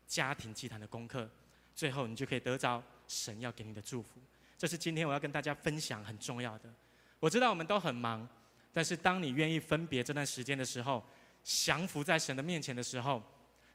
[0.07, 1.30] 家庭祭坛的功课，
[1.74, 2.82] 最后你就可以得着
[3.12, 4.20] 神要给你的祝福。
[4.56, 6.72] 这是今天我要跟大家分享很重要的。
[7.20, 8.26] 我知道我们都很忙，
[8.72, 11.04] 但是当你愿意分别这段时间的时候，
[11.42, 13.22] 降服在神的面前的时候，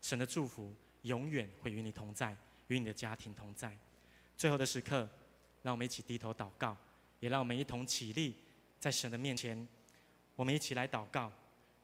[0.01, 0.73] 神的祝福
[1.03, 2.35] 永远会与你同在，
[2.67, 3.77] 与你的家庭同在。
[4.35, 5.07] 最后的时刻，
[5.61, 6.75] 让我们一起低头祷告，
[7.19, 8.35] 也让我们一同起立，
[8.79, 9.67] 在神的面前，
[10.35, 11.31] 我们一起来祷告。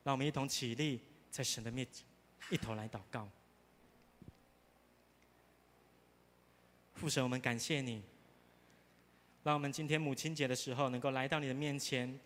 [0.03, 0.99] 让我们一同起立，
[1.31, 2.05] 在神的面前，
[2.49, 3.25] 一同来祷告。
[6.93, 8.01] 父神，我们感谢你。
[9.43, 12.17] 让我们今天母亲节的时候，能够来到你的面前，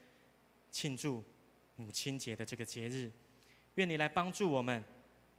[0.70, 1.24] 庆祝
[1.76, 3.12] 母亲节的这个节日。
[3.76, 4.84] 愿你来帮助我们，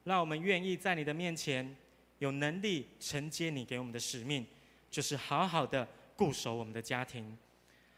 [0.05, 1.77] 让我们愿意在你的面前，
[2.19, 4.45] 有能力承接你给我们的使命，
[4.91, 7.37] 就是好好的固守我们的家庭，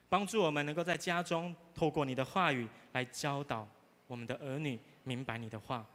[0.08, 3.66] 帮助我们能够在家中透过你的话语来教导
[4.06, 5.86] 我们的儿女明白你的话。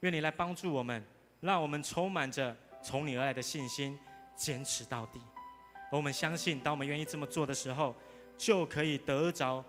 [0.00, 1.04] 愿你来帮助我们，
[1.40, 3.98] 让我们充满着从你而来的信心，
[4.40, 5.20] 坚持到底。
[5.92, 7.94] 而我们相信，当我们愿意这么做的时候，
[8.38, 9.62] 就可以得着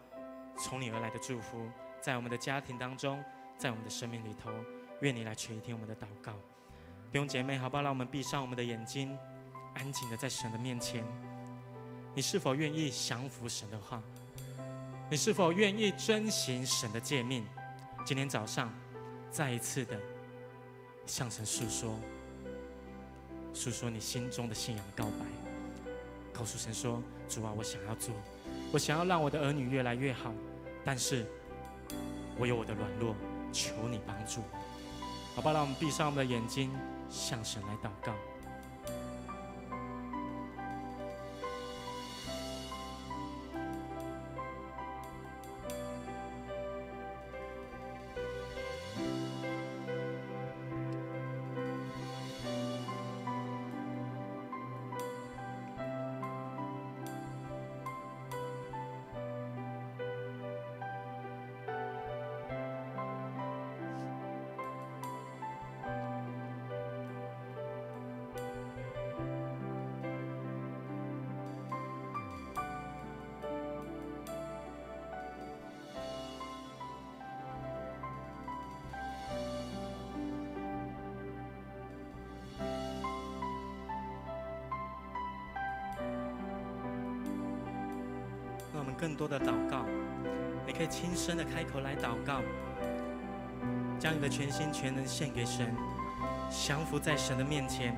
[0.58, 1.70] 从你而来的祝福，
[2.00, 3.22] 在我们的家庭当中，
[3.58, 4.50] 在我们的生命里头。
[5.02, 6.32] 愿你来垂听我们的祷告。
[7.12, 7.84] 弟兄姐妹，好不好？
[7.84, 9.18] 让我们闭上我们的眼睛，
[9.74, 11.04] 安静的在神的面前。
[12.16, 14.02] 你是否愿意降服神的话？
[15.10, 17.46] 你是否愿意遵行神的诫命？
[18.06, 18.72] 今天早上，
[19.30, 20.00] 再一次的
[21.06, 22.00] 向神诉说，
[23.54, 25.26] 诉说你心中的信仰告白。
[26.34, 28.16] 告诉神说：“主啊，我想要做，
[28.72, 30.34] 我想要让我的儿女越来越好，
[30.84, 31.26] 但是
[32.39, 33.16] 我有我的软弱，
[33.52, 34.41] 求你帮助。
[35.36, 36.72] 好吧，让我们闭上我们的眼睛，
[37.10, 38.14] 向神来祷告。”
[89.02, 89.84] 更多的祷告，
[90.68, 92.43] 你可以轻声的开口来祷告，
[93.97, 95.76] 将你的全心全能献给神，
[96.52, 97.97] 降服在神的面前。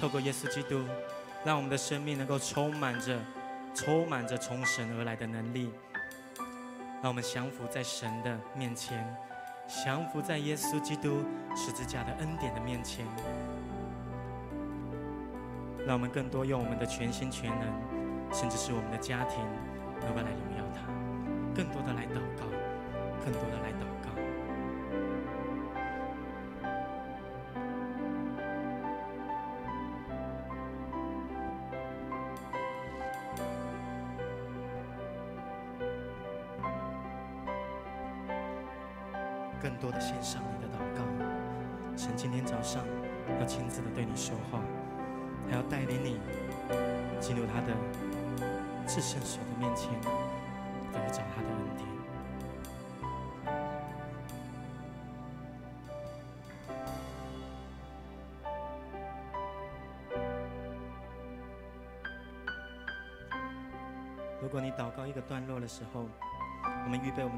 [0.00, 0.82] 透过耶稣基督，
[1.44, 3.20] 让我们的生命能够充满着、
[3.72, 5.70] 充满着从神而来的能力。
[7.00, 9.16] 让我们降服在神的面前，
[9.68, 11.22] 降服在耶稣基督
[11.54, 13.06] 十字架的恩典的面前。
[15.86, 17.87] 让我们更多用我们的全心全能。
[18.32, 19.42] 甚至是我们的家庭，
[20.00, 20.86] 能够来荣耀他，
[21.54, 22.46] 更多的来祷告，
[23.24, 24.07] 更多的来祷告，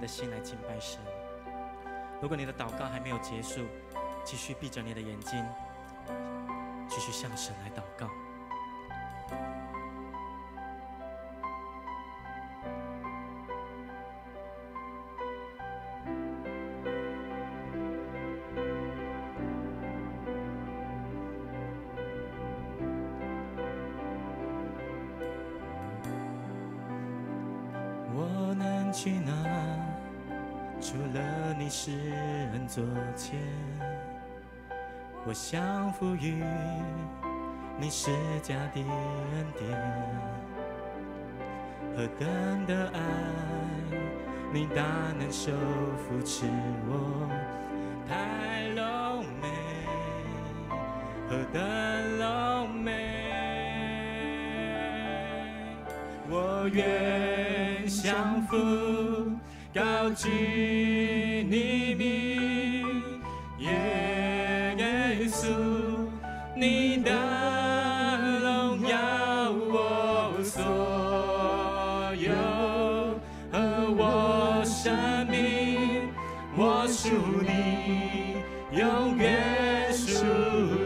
[0.01, 0.99] 的心来敬拜神。
[2.21, 3.67] 如果你的祷告还没有结束，
[4.25, 5.45] 继续闭着你的眼睛，
[6.89, 8.09] 继续向神来祷告。
[35.27, 36.43] 我降服于
[37.79, 38.11] 你施
[38.43, 39.71] 加的恩典，
[41.95, 43.01] 何等的爱，
[44.53, 44.83] 你大
[45.17, 45.53] 能手
[45.97, 46.47] 扶持
[46.89, 47.29] 我，
[48.09, 49.47] 太柔美，
[51.29, 51.63] 何等
[52.19, 52.89] 柔美，
[56.29, 58.57] 我愿降服，
[59.73, 62.87] 高举你名，
[63.59, 63.67] 耶
[65.27, 65.49] 稣。
[66.55, 67.11] 你的
[68.41, 68.97] 荣耀
[69.51, 70.63] 我所
[72.15, 72.31] 有，
[73.51, 73.59] 和
[73.99, 74.95] 我生
[75.27, 76.09] 命，
[76.57, 77.09] 我属
[77.43, 78.37] 你，
[78.79, 80.25] 永远属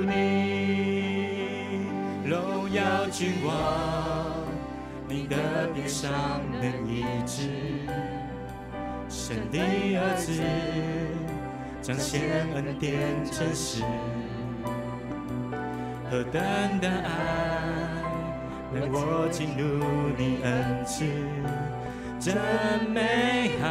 [0.07, 0.13] 你。
[2.27, 3.53] 荣耀君王，
[5.07, 5.37] 你的
[5.75, 7.51] 鞭伤能医治，
[9.35, 9.59] 神的
[9.99, 10.31] 儿子，
[11.83, 12.21] 彰显
[12.55, 13.01] 恩典
[13.33, 13.83] 真实。
[16.09, 16.41] 何等
[16.81, 17.11] 的爱，
[18.73, 19.65] 让我进入
[20.17, 21.05] 你恩赐，
[22.21, 22.37] 真
[22.91, 23.67] 美好，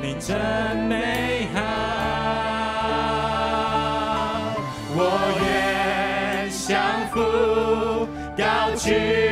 [0.00, 0.34] 你真
[0.88, 1.60] 美好，
[4.96, 5.00] 我
[5.44, 6.72] 愿降
[7.10, 7.20] 服，
[8.38, 9.31] 高举。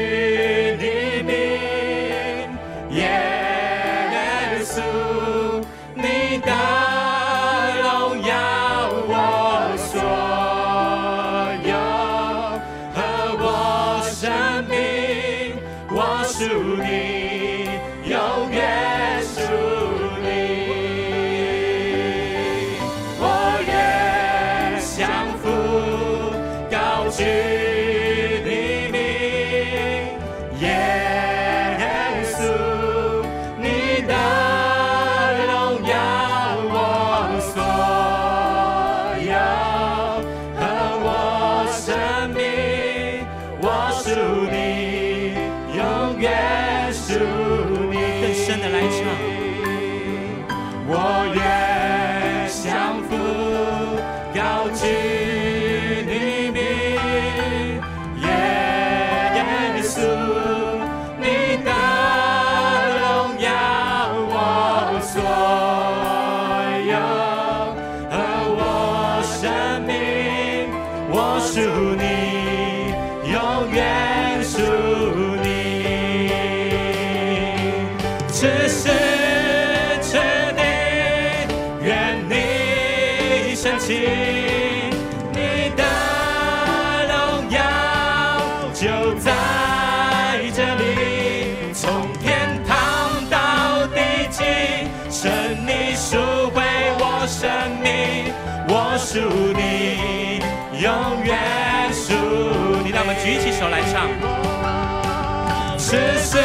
[99.12, 100.38] 属你，
[100.80, 101.36] 永远
[101.92, 102.14] 属
[102.84, 102.90] 你。
[102.92, 104.06] 让我们举起手来唱。
[105.76, 106.38] 此时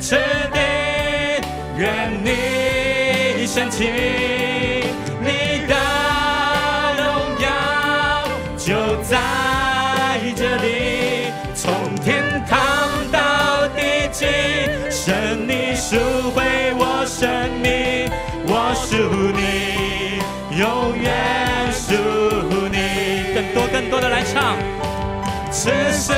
[0.00, 0.16] 此
[0.54, 0.58] 地，
[1.76, 3.92] 愿你深情，
[23.80, 24.58] 更多的来唱，
[25.50, 26.12] 此时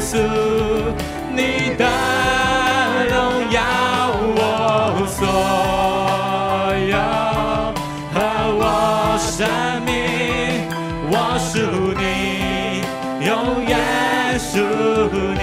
[0.00, 0.18] 稣，
[1.30, 1.84] 你的
[3.10, 3.60] 荣耀
[4.36, 5.26] 我所
[6.88, 6.96] 有，
[8.12, 8.16] 和
[8.56, 9.46] 我生
[9.84, 10.68] 命，
[11.10, 11.60] 我属
[11.98, 12.82] 你，
[13.26, 13.28] 永
[13.64, 14.58] 远属
[15.34, 15.38] 你。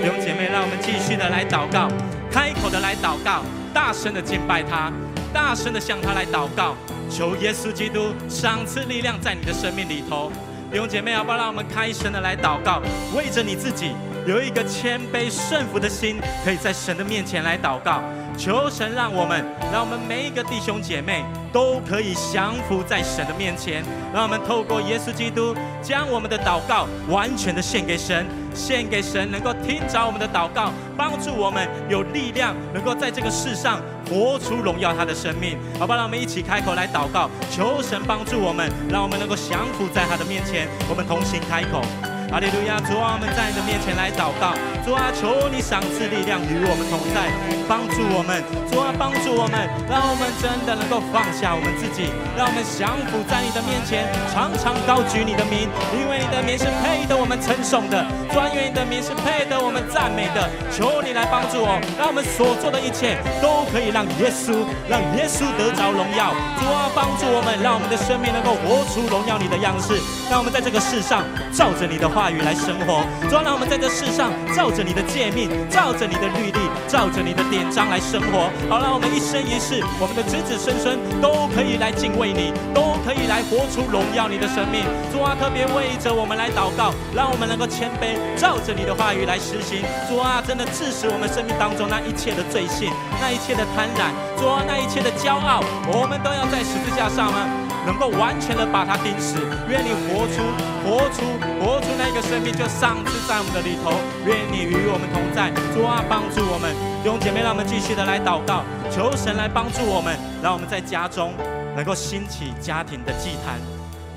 [0.00, 1.88] 弟兄姐妹，让我们继续的来祷告，
[2.30, 3.42] 开口的来祷告，
[3.74, 4.92] 大声的敬拜他，
[5.32, 6.74] 大声的向他来祷告，
[7.10, 10.30] 求耶稣基督赏赐力量在你的生命里头。
[10.76, 11.38] 弟兄姐妹，要不要？
[11.38, 12.82] 让我们开神的来祷告，
[13.16, 13.92] 为着你自己
[14.26, 18.02] 有一个谦卑顺服的心，可以在神的面前来祷告，
[18.36, 33.80] 求神让我们，让我们每一个弟兄姐妹都可以降服在神的面前，让我们透过耶稣基督，将我们的祷告完全的献给神，献给神，能够听着我们的祷告，帮助我们有力量，能够在这个世上。
[34.08, 40.68] 活出荣耀他的生命，好吧，让我们一起开口来祷告，求神帮助我们，让我们能够降服在他的面前。
[40.88, 41.82] 我们同心开口。
[42.30, 42.80] 哈利路亚！
[42.82, 44.52] 主啊，我们在你的面前来祷告。
[44.84, 47.30] 主啊，求你赏赐力量与我们同在，
[47.70, 48.42] 帮助我们。
[48.66, 58.02] 主啊，帮助我们，让我们真的能够放下我们自己，让我们降服在你的面前，常常高举你的名，因为你的名是配得我们称颂的，
[58.34, 60.50] 专愿你的名是配得我们赞美的。
[60.74, 66.34] 求你来帮助我，让我们所做的一切都可以让耶稣，让耶稣得着荣耀。
[66.58, 69.94] 主啊，帮助我们，让我们的生命能够活出荣耀你的样式。
[70.30, 71.22] 让我们在这个世上
[71.54, 73.04] 照着你的话语来生活。
[73.28, 78.48] 主啊，让我们在这世上照着你的诫命，照着你的律例，照着你的典章来生活。
[78.72, 84.88] 好，让我们一生一世，我们的子子孙孙都可以来敬畏你，都可以来活出荣耀你的生命。
[85.12, 89.84] 主啊，特别为着我们来祷告，让我们能够谦卑，照着你的话语来实行。
[90.08, 92.88] 主啊，真的致使我们生命当中那一切的罪性，
[93.20, 94.08] 那一切的贪婪，
[94.40, 95.60] 主啊，那一切的骄傲，
[95.92, 97.44] 我们都要在十字架上吗？
[97.86, 100.42] 能够完全的把它钉死，愿你活出、
[100.82, 101.22] 活出、
[101.62, 103.94] 活出那个生命，就上次在我们的里头。
[104.26, 106.74] 愿你与我们同在，主啊，帮助我们。
[107.02, 111.32] 弟兄姐妹，让我们继续的来祷告，求神来帮助我们，让我们在家中
[111.76, 113.60] 能够兴起家庭的祭坛，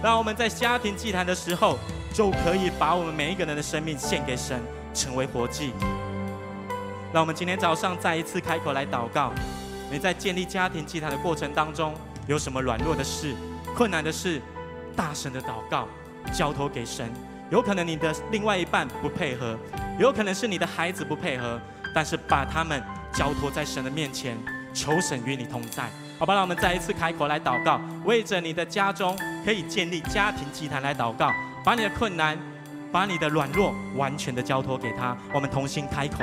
[0.01, 1.77] 让我们在家庭祭坛的时候，
[2.11, 4.59] 就可以把我们每一个人的生命献给神，
[4.95, 5.71] 成为活祭。
[7.13, 9.31] 让我们今天早上再一次开口来祷告。
[9.91, 11.93] 你在建立家庭祭坛的过程当中，
[12.27, 13.35] 有什么软弱的事？
[13.75, 14.41] 困难的是，
[14.95, 15.87] 大声的祷告，
[16.33, 17.11] 交托给神。
[17.49, 19.57] 有可能你的另外一半不配合，
[19.97, 21.59] 有可能是你的孩子不配合，
[21.95, 24.37] 但是把他们交托在神的面前，
[24.73, 25.89] 求神与你同在。
[26.19, 31.31] 好吧，让我们再一次开口来祷告，为着你的家中可以建立家庭祭坛来祷告，
[31.63, 32.37] 把你的困难，
[32.91, 35.17] 把你的软弱完全的交托给他。
[35.33, 36.19] 我们同心开口。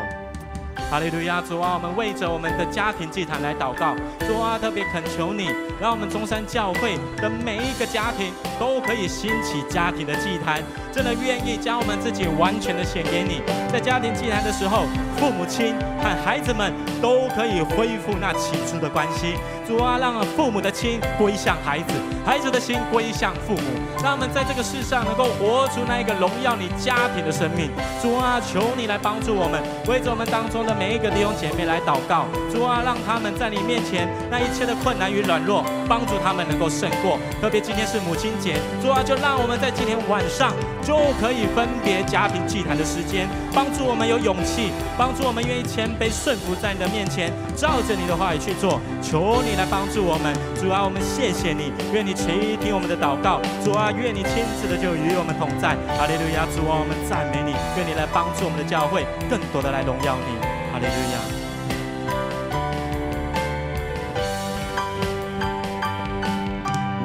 [0.89, 3.95] 哈利路亚，主啊，我们为着我们的家庭祭坛来祷告。
[4.21, 10.63] 主啊，特别恳求你，让我们中山教会的每一个家庭都可以兴起家庭的祭坛，
[10.93, 13.43] 真的愿意将我们自己完全的献给你。
[13.73, 14.85] 在家庭祭坛的时候，
[15.19, 16.73] 父母亲和孩子们
[17.03, 19.35] 都可以恢复那起初的关系。
[19.67, 23.63] 主啊，让父母的心归向孩子，孩子的心归向父母，
[24.01, 27.69] 让我们在这个世上能够活出那一个荣耀你家庭的生命。
[28.01, 32.27] 主啊，求你来帮助我们，为着我们当中的每一个弟兄姐妹来祷告。
[32.53, 37.19] 主啊，让他们在你面前那一切的困难与软弱，帮助他们能够胜过。
[37.43, 48.81] 特别今天是母亲节，主啊，就让我们在今天晚上就可以分别家庭祭坛的时间，帮助我们有勇气，帮助我们愿意谦卑顺服在你的面前，照着你的话语去做。
[49.03, 49.57] 求你。
[49.57, 60.37] 来帮助我们，主啊，我们谢谢你，愿你垂听我们的祷告，主啊，愿你亲自的就与我们同在，哈利路亚，主啊，我们赞美你，愿你来帮助我们的教会，更多的来荣耀你，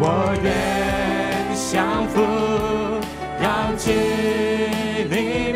[0.04, 0.06] 我
[0.44, 0.52] 愿
[1.56, 2.16] 降服，
[3.40, 3.46] 高
[3.78, 3.86] 举
[5.10, 5.51] 你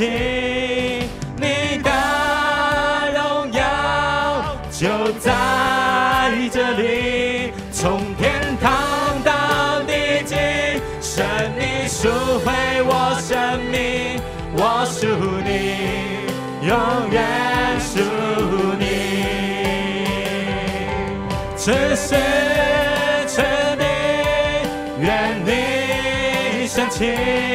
[0.00, 1.90] 你的
[3.14, 3.60] 荣耀
[4.70, 5.30] 就在
[6.50, 8.72] 这里，从天堂
[9.22, 10.34] 到地极，
[11.00, 11.24] 神
[11.58, 12.50] 你赎回
[12.84, 14.18] 我生命，
[14.54, 15.06] 我属
[15.44, 15.50] 你，
[16.66, 16.74] 永
[17.10, 17.22] 远
[17.78, 18.00] 属
[18.78, 18.84] 你，
[21.54, 22.16] 此时
[23.26, 23.42] 此
[23.76, 23.84] 地，
[25.00, 27.51] 愿你升起。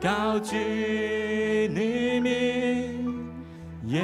[0.00, 0.56] 高举
[1.74, 3.28] 你名，
[3.86, 4.00] 耶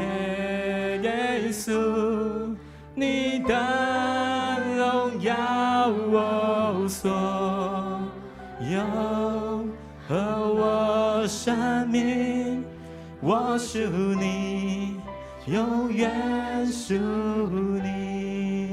[1.02, 2.56] 耶稣，
[2.94, 3.54] 你的
[4.76, 7.10] 荣耀我所
[8.70, 8.80] 有
[10.08, 10.14] 和
[10.54, 12.64] 我生命，
[13.20, 13.78] 我属
[14.18, 14.96] 你，
[15.46, 18.70] 永远属你，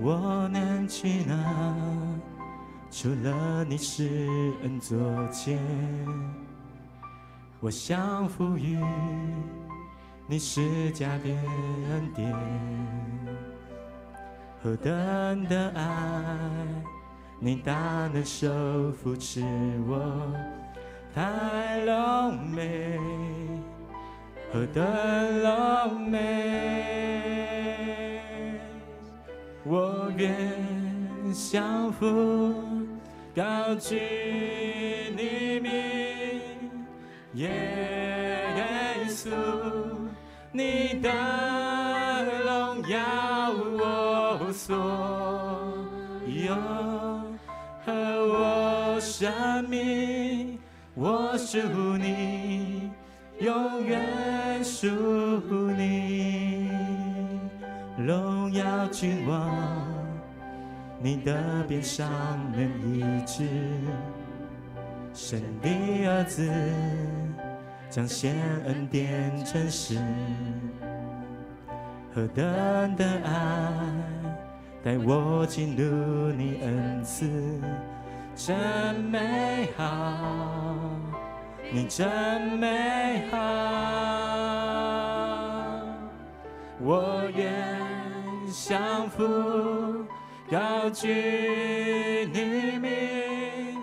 [0.00, 2.03] 我能去哪？
[2.96, 4.08] 除了你是
[4.62, 4.96] 恩座
[5.32, 5.58] 前，
[7.58, 8.78] 我降服于
[10.28, 12.32] 你是加的恩典。
[14.62, 15.82] 何等的爱，
[17.40, 17.72] 你大
[18.12, 18.48] 能手
[18.92, 19.42] 扶持
[19.88, 20.32] 我，
[21.12, 23.00] 太柔美，
[24.52, 24.84] 何等
[25.40, 26.20] 柔美，
[29.64, 30.32] 我愿
[31.34, 32.54] 降服，
[33.34, 34.00] 高举
[35.16, 35.72] 你名，
[37.32, 38.54] 耶
[39.08, 39.30] 稣，
[40.52, 41.10] 你的
[42.44, 44.76] 荣耀我所
[46.24, 46.54] 有，
[47.84, 47.92] 和
[48.28, 50.56] 我生命，
[50.94, 51.58] 我属
[51.96, 52.92] 你，
[53.40, 54.86] 永远属
[55.76, 56.70] 你，
[57.98, 59.83] 荣耀君王。
[61.00, 62.08] 你的鞭伤
[62.52, 63.46] 能医治，
[65.12, 65.68] 神的
[66.06, 66.50] 儿子
[67.90, 68.34] 将显
[68.64, 69.98] 恩典真实，
[72.14, 73.72] 何等的爱
[74.82, 77.28] 带我进入你恩赐，
[78.34, 80.14] 真美好，
[81.70, 83.36] 你真美好，
[86.80, 87.78] 我愿
[88.50, 89.22] 降服。
[90.54, 91.08] 高举
[92.32, 93.76] 你名，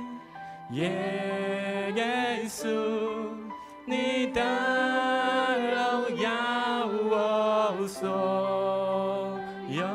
[0.72, 2.66] 耶稣，
[3.86, 4.42] 你的
[5.76, 9.86] 荣耀我所有，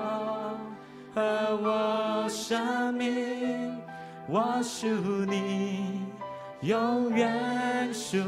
[1.14, 3.80] 和我生命，
[4.28, 4.86] 我属
[5.24, 6.02] 你，
[6.60, 8.18] 永远属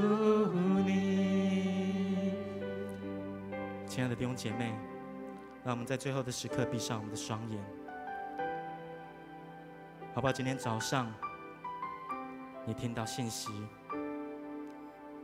[0.87, 2.33] 你。
[3.87, 4.73] 亲爱的弟兄姐妹，
[5.63, 7.61] 让我们在最后的时刻闭上我们的双眼。
[10.19, 10.33] 好不好？
[10.33, 11.07] 今天早上，
[12.65, 13.53] 你听到信息，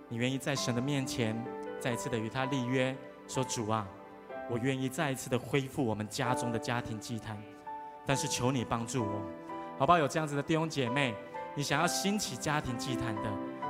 [0.08, 1.36] 你愿意在神的面前
[1.80, 3.84] 再一次的与他立约，说主啊，
[4.48, 7.36] 我愿意再一次的恢复我们家中的家庭祭坛，
[8.06, 9.20] 但是求你帮助我，
[9.80, 9.98] 好不好？
[9.98, 11.12] 有这样子的弟兄姐妹，
[11.56, 13.22] 你想要兴起家庭祭坛的，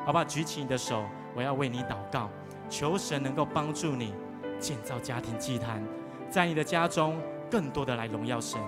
[0.04, 0.24] 好不好？
[0.24, 2.28] 举起你的手，我要为你祷告，
[2.68, 4.14] 求神能够帮助你
[4.60, 5.82] 建造家庭祭坛，
[6.28, 7.18] 在你的家中
[7.50, 8.60] 更多的来荣耀神。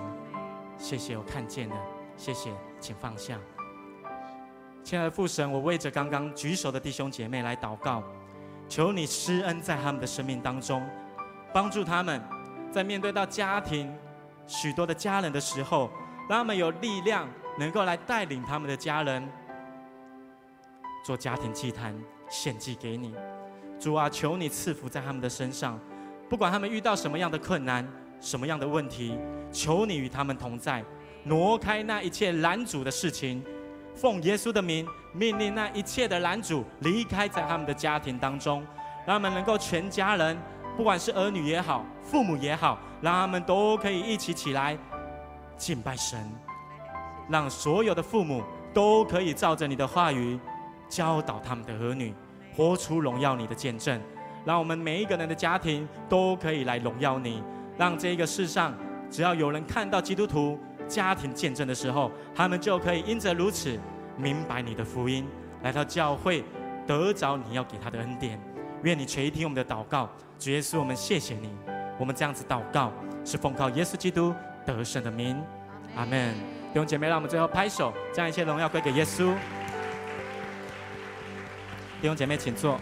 [0.75, 1.96] 谢谢，我看见了。
[2.17, 3.39] 谢谢，请放下。
[4.83, 8.03] 亲爱的父神，我为着刚刚举手的弟兄姐妹来祷告，
[8.67, 10.83] 求你施恩在他们的生命当中，
[11.53, 12.21] 帮助他们
[12.71, 13.93] 在面对到家庭
[14.47, 15.89] 许多的家人的时候，
[16.27, 17.27] 让他们有力量
[17.59, 19.25] 能够来带领他们的家人
[21.05, 21.95] 做家庭祭坛
[22.29, 23.13] 献祭给你。
[23.79, 25.79] 主啊，求你赐福在他们的身上，
[26.27, 27.87] 不管他们遇到什么样的困难、
[28.19, 29.19] 什么样的问题，
[29.51, 30.83] 求你与他们同在。
[31.27, 33.43] 挪开那一切拦阻的事情，
[33.93, 38.65] 奉耶稣的名命令那一切的拦阻离开在他们的家庭当中，
[39.05, 40.37] 让他们能够全家人，
[40.77, 44.77] 不管是儿女也好，父母也好，让他们都可以一起起来
[45.57, 46.17] 敬拜神，
[47.29, 48.41] 让所有的父母
[48.73, 50.39] 都可以照着你的话语
[50.87, 52.13] 教导他们的儿女，
[52.55, 54.01] 活出荣耀你的见证，
[54.45, 57.43] 让我们每一个人的家庭都可以来荣耀你，
[57.77, 58.73] 让这个世上
[59.11, 60.57] 只要有人看到基督徒。
[60.87, 63.77] 家庭见证的时候，他们就可以因着如此
[64.17, 65.27] 明白你的福音，
[65.63, 66.43] 来到教会
[66.85, 68.39] 得着你要给他的恩典。
[68.83, 70.09] 愿你垂听我们的祷告，
[70.39, 71.49] 主耶稣，我们谢谢你。
[71.99, 72.93] 我们这样子祷告，
[73.25, 74.33] 是奉靠耶稣基督
[74.65, 75.35] 得胜的名，
[75.95, 76.33] 阿门。
[76.71, 79.33] 弟兄姐妹，让我们最后拍手，将一切荣耀归给耶稣。
[82.01, 82.79] 弟兄姐妹，请坐。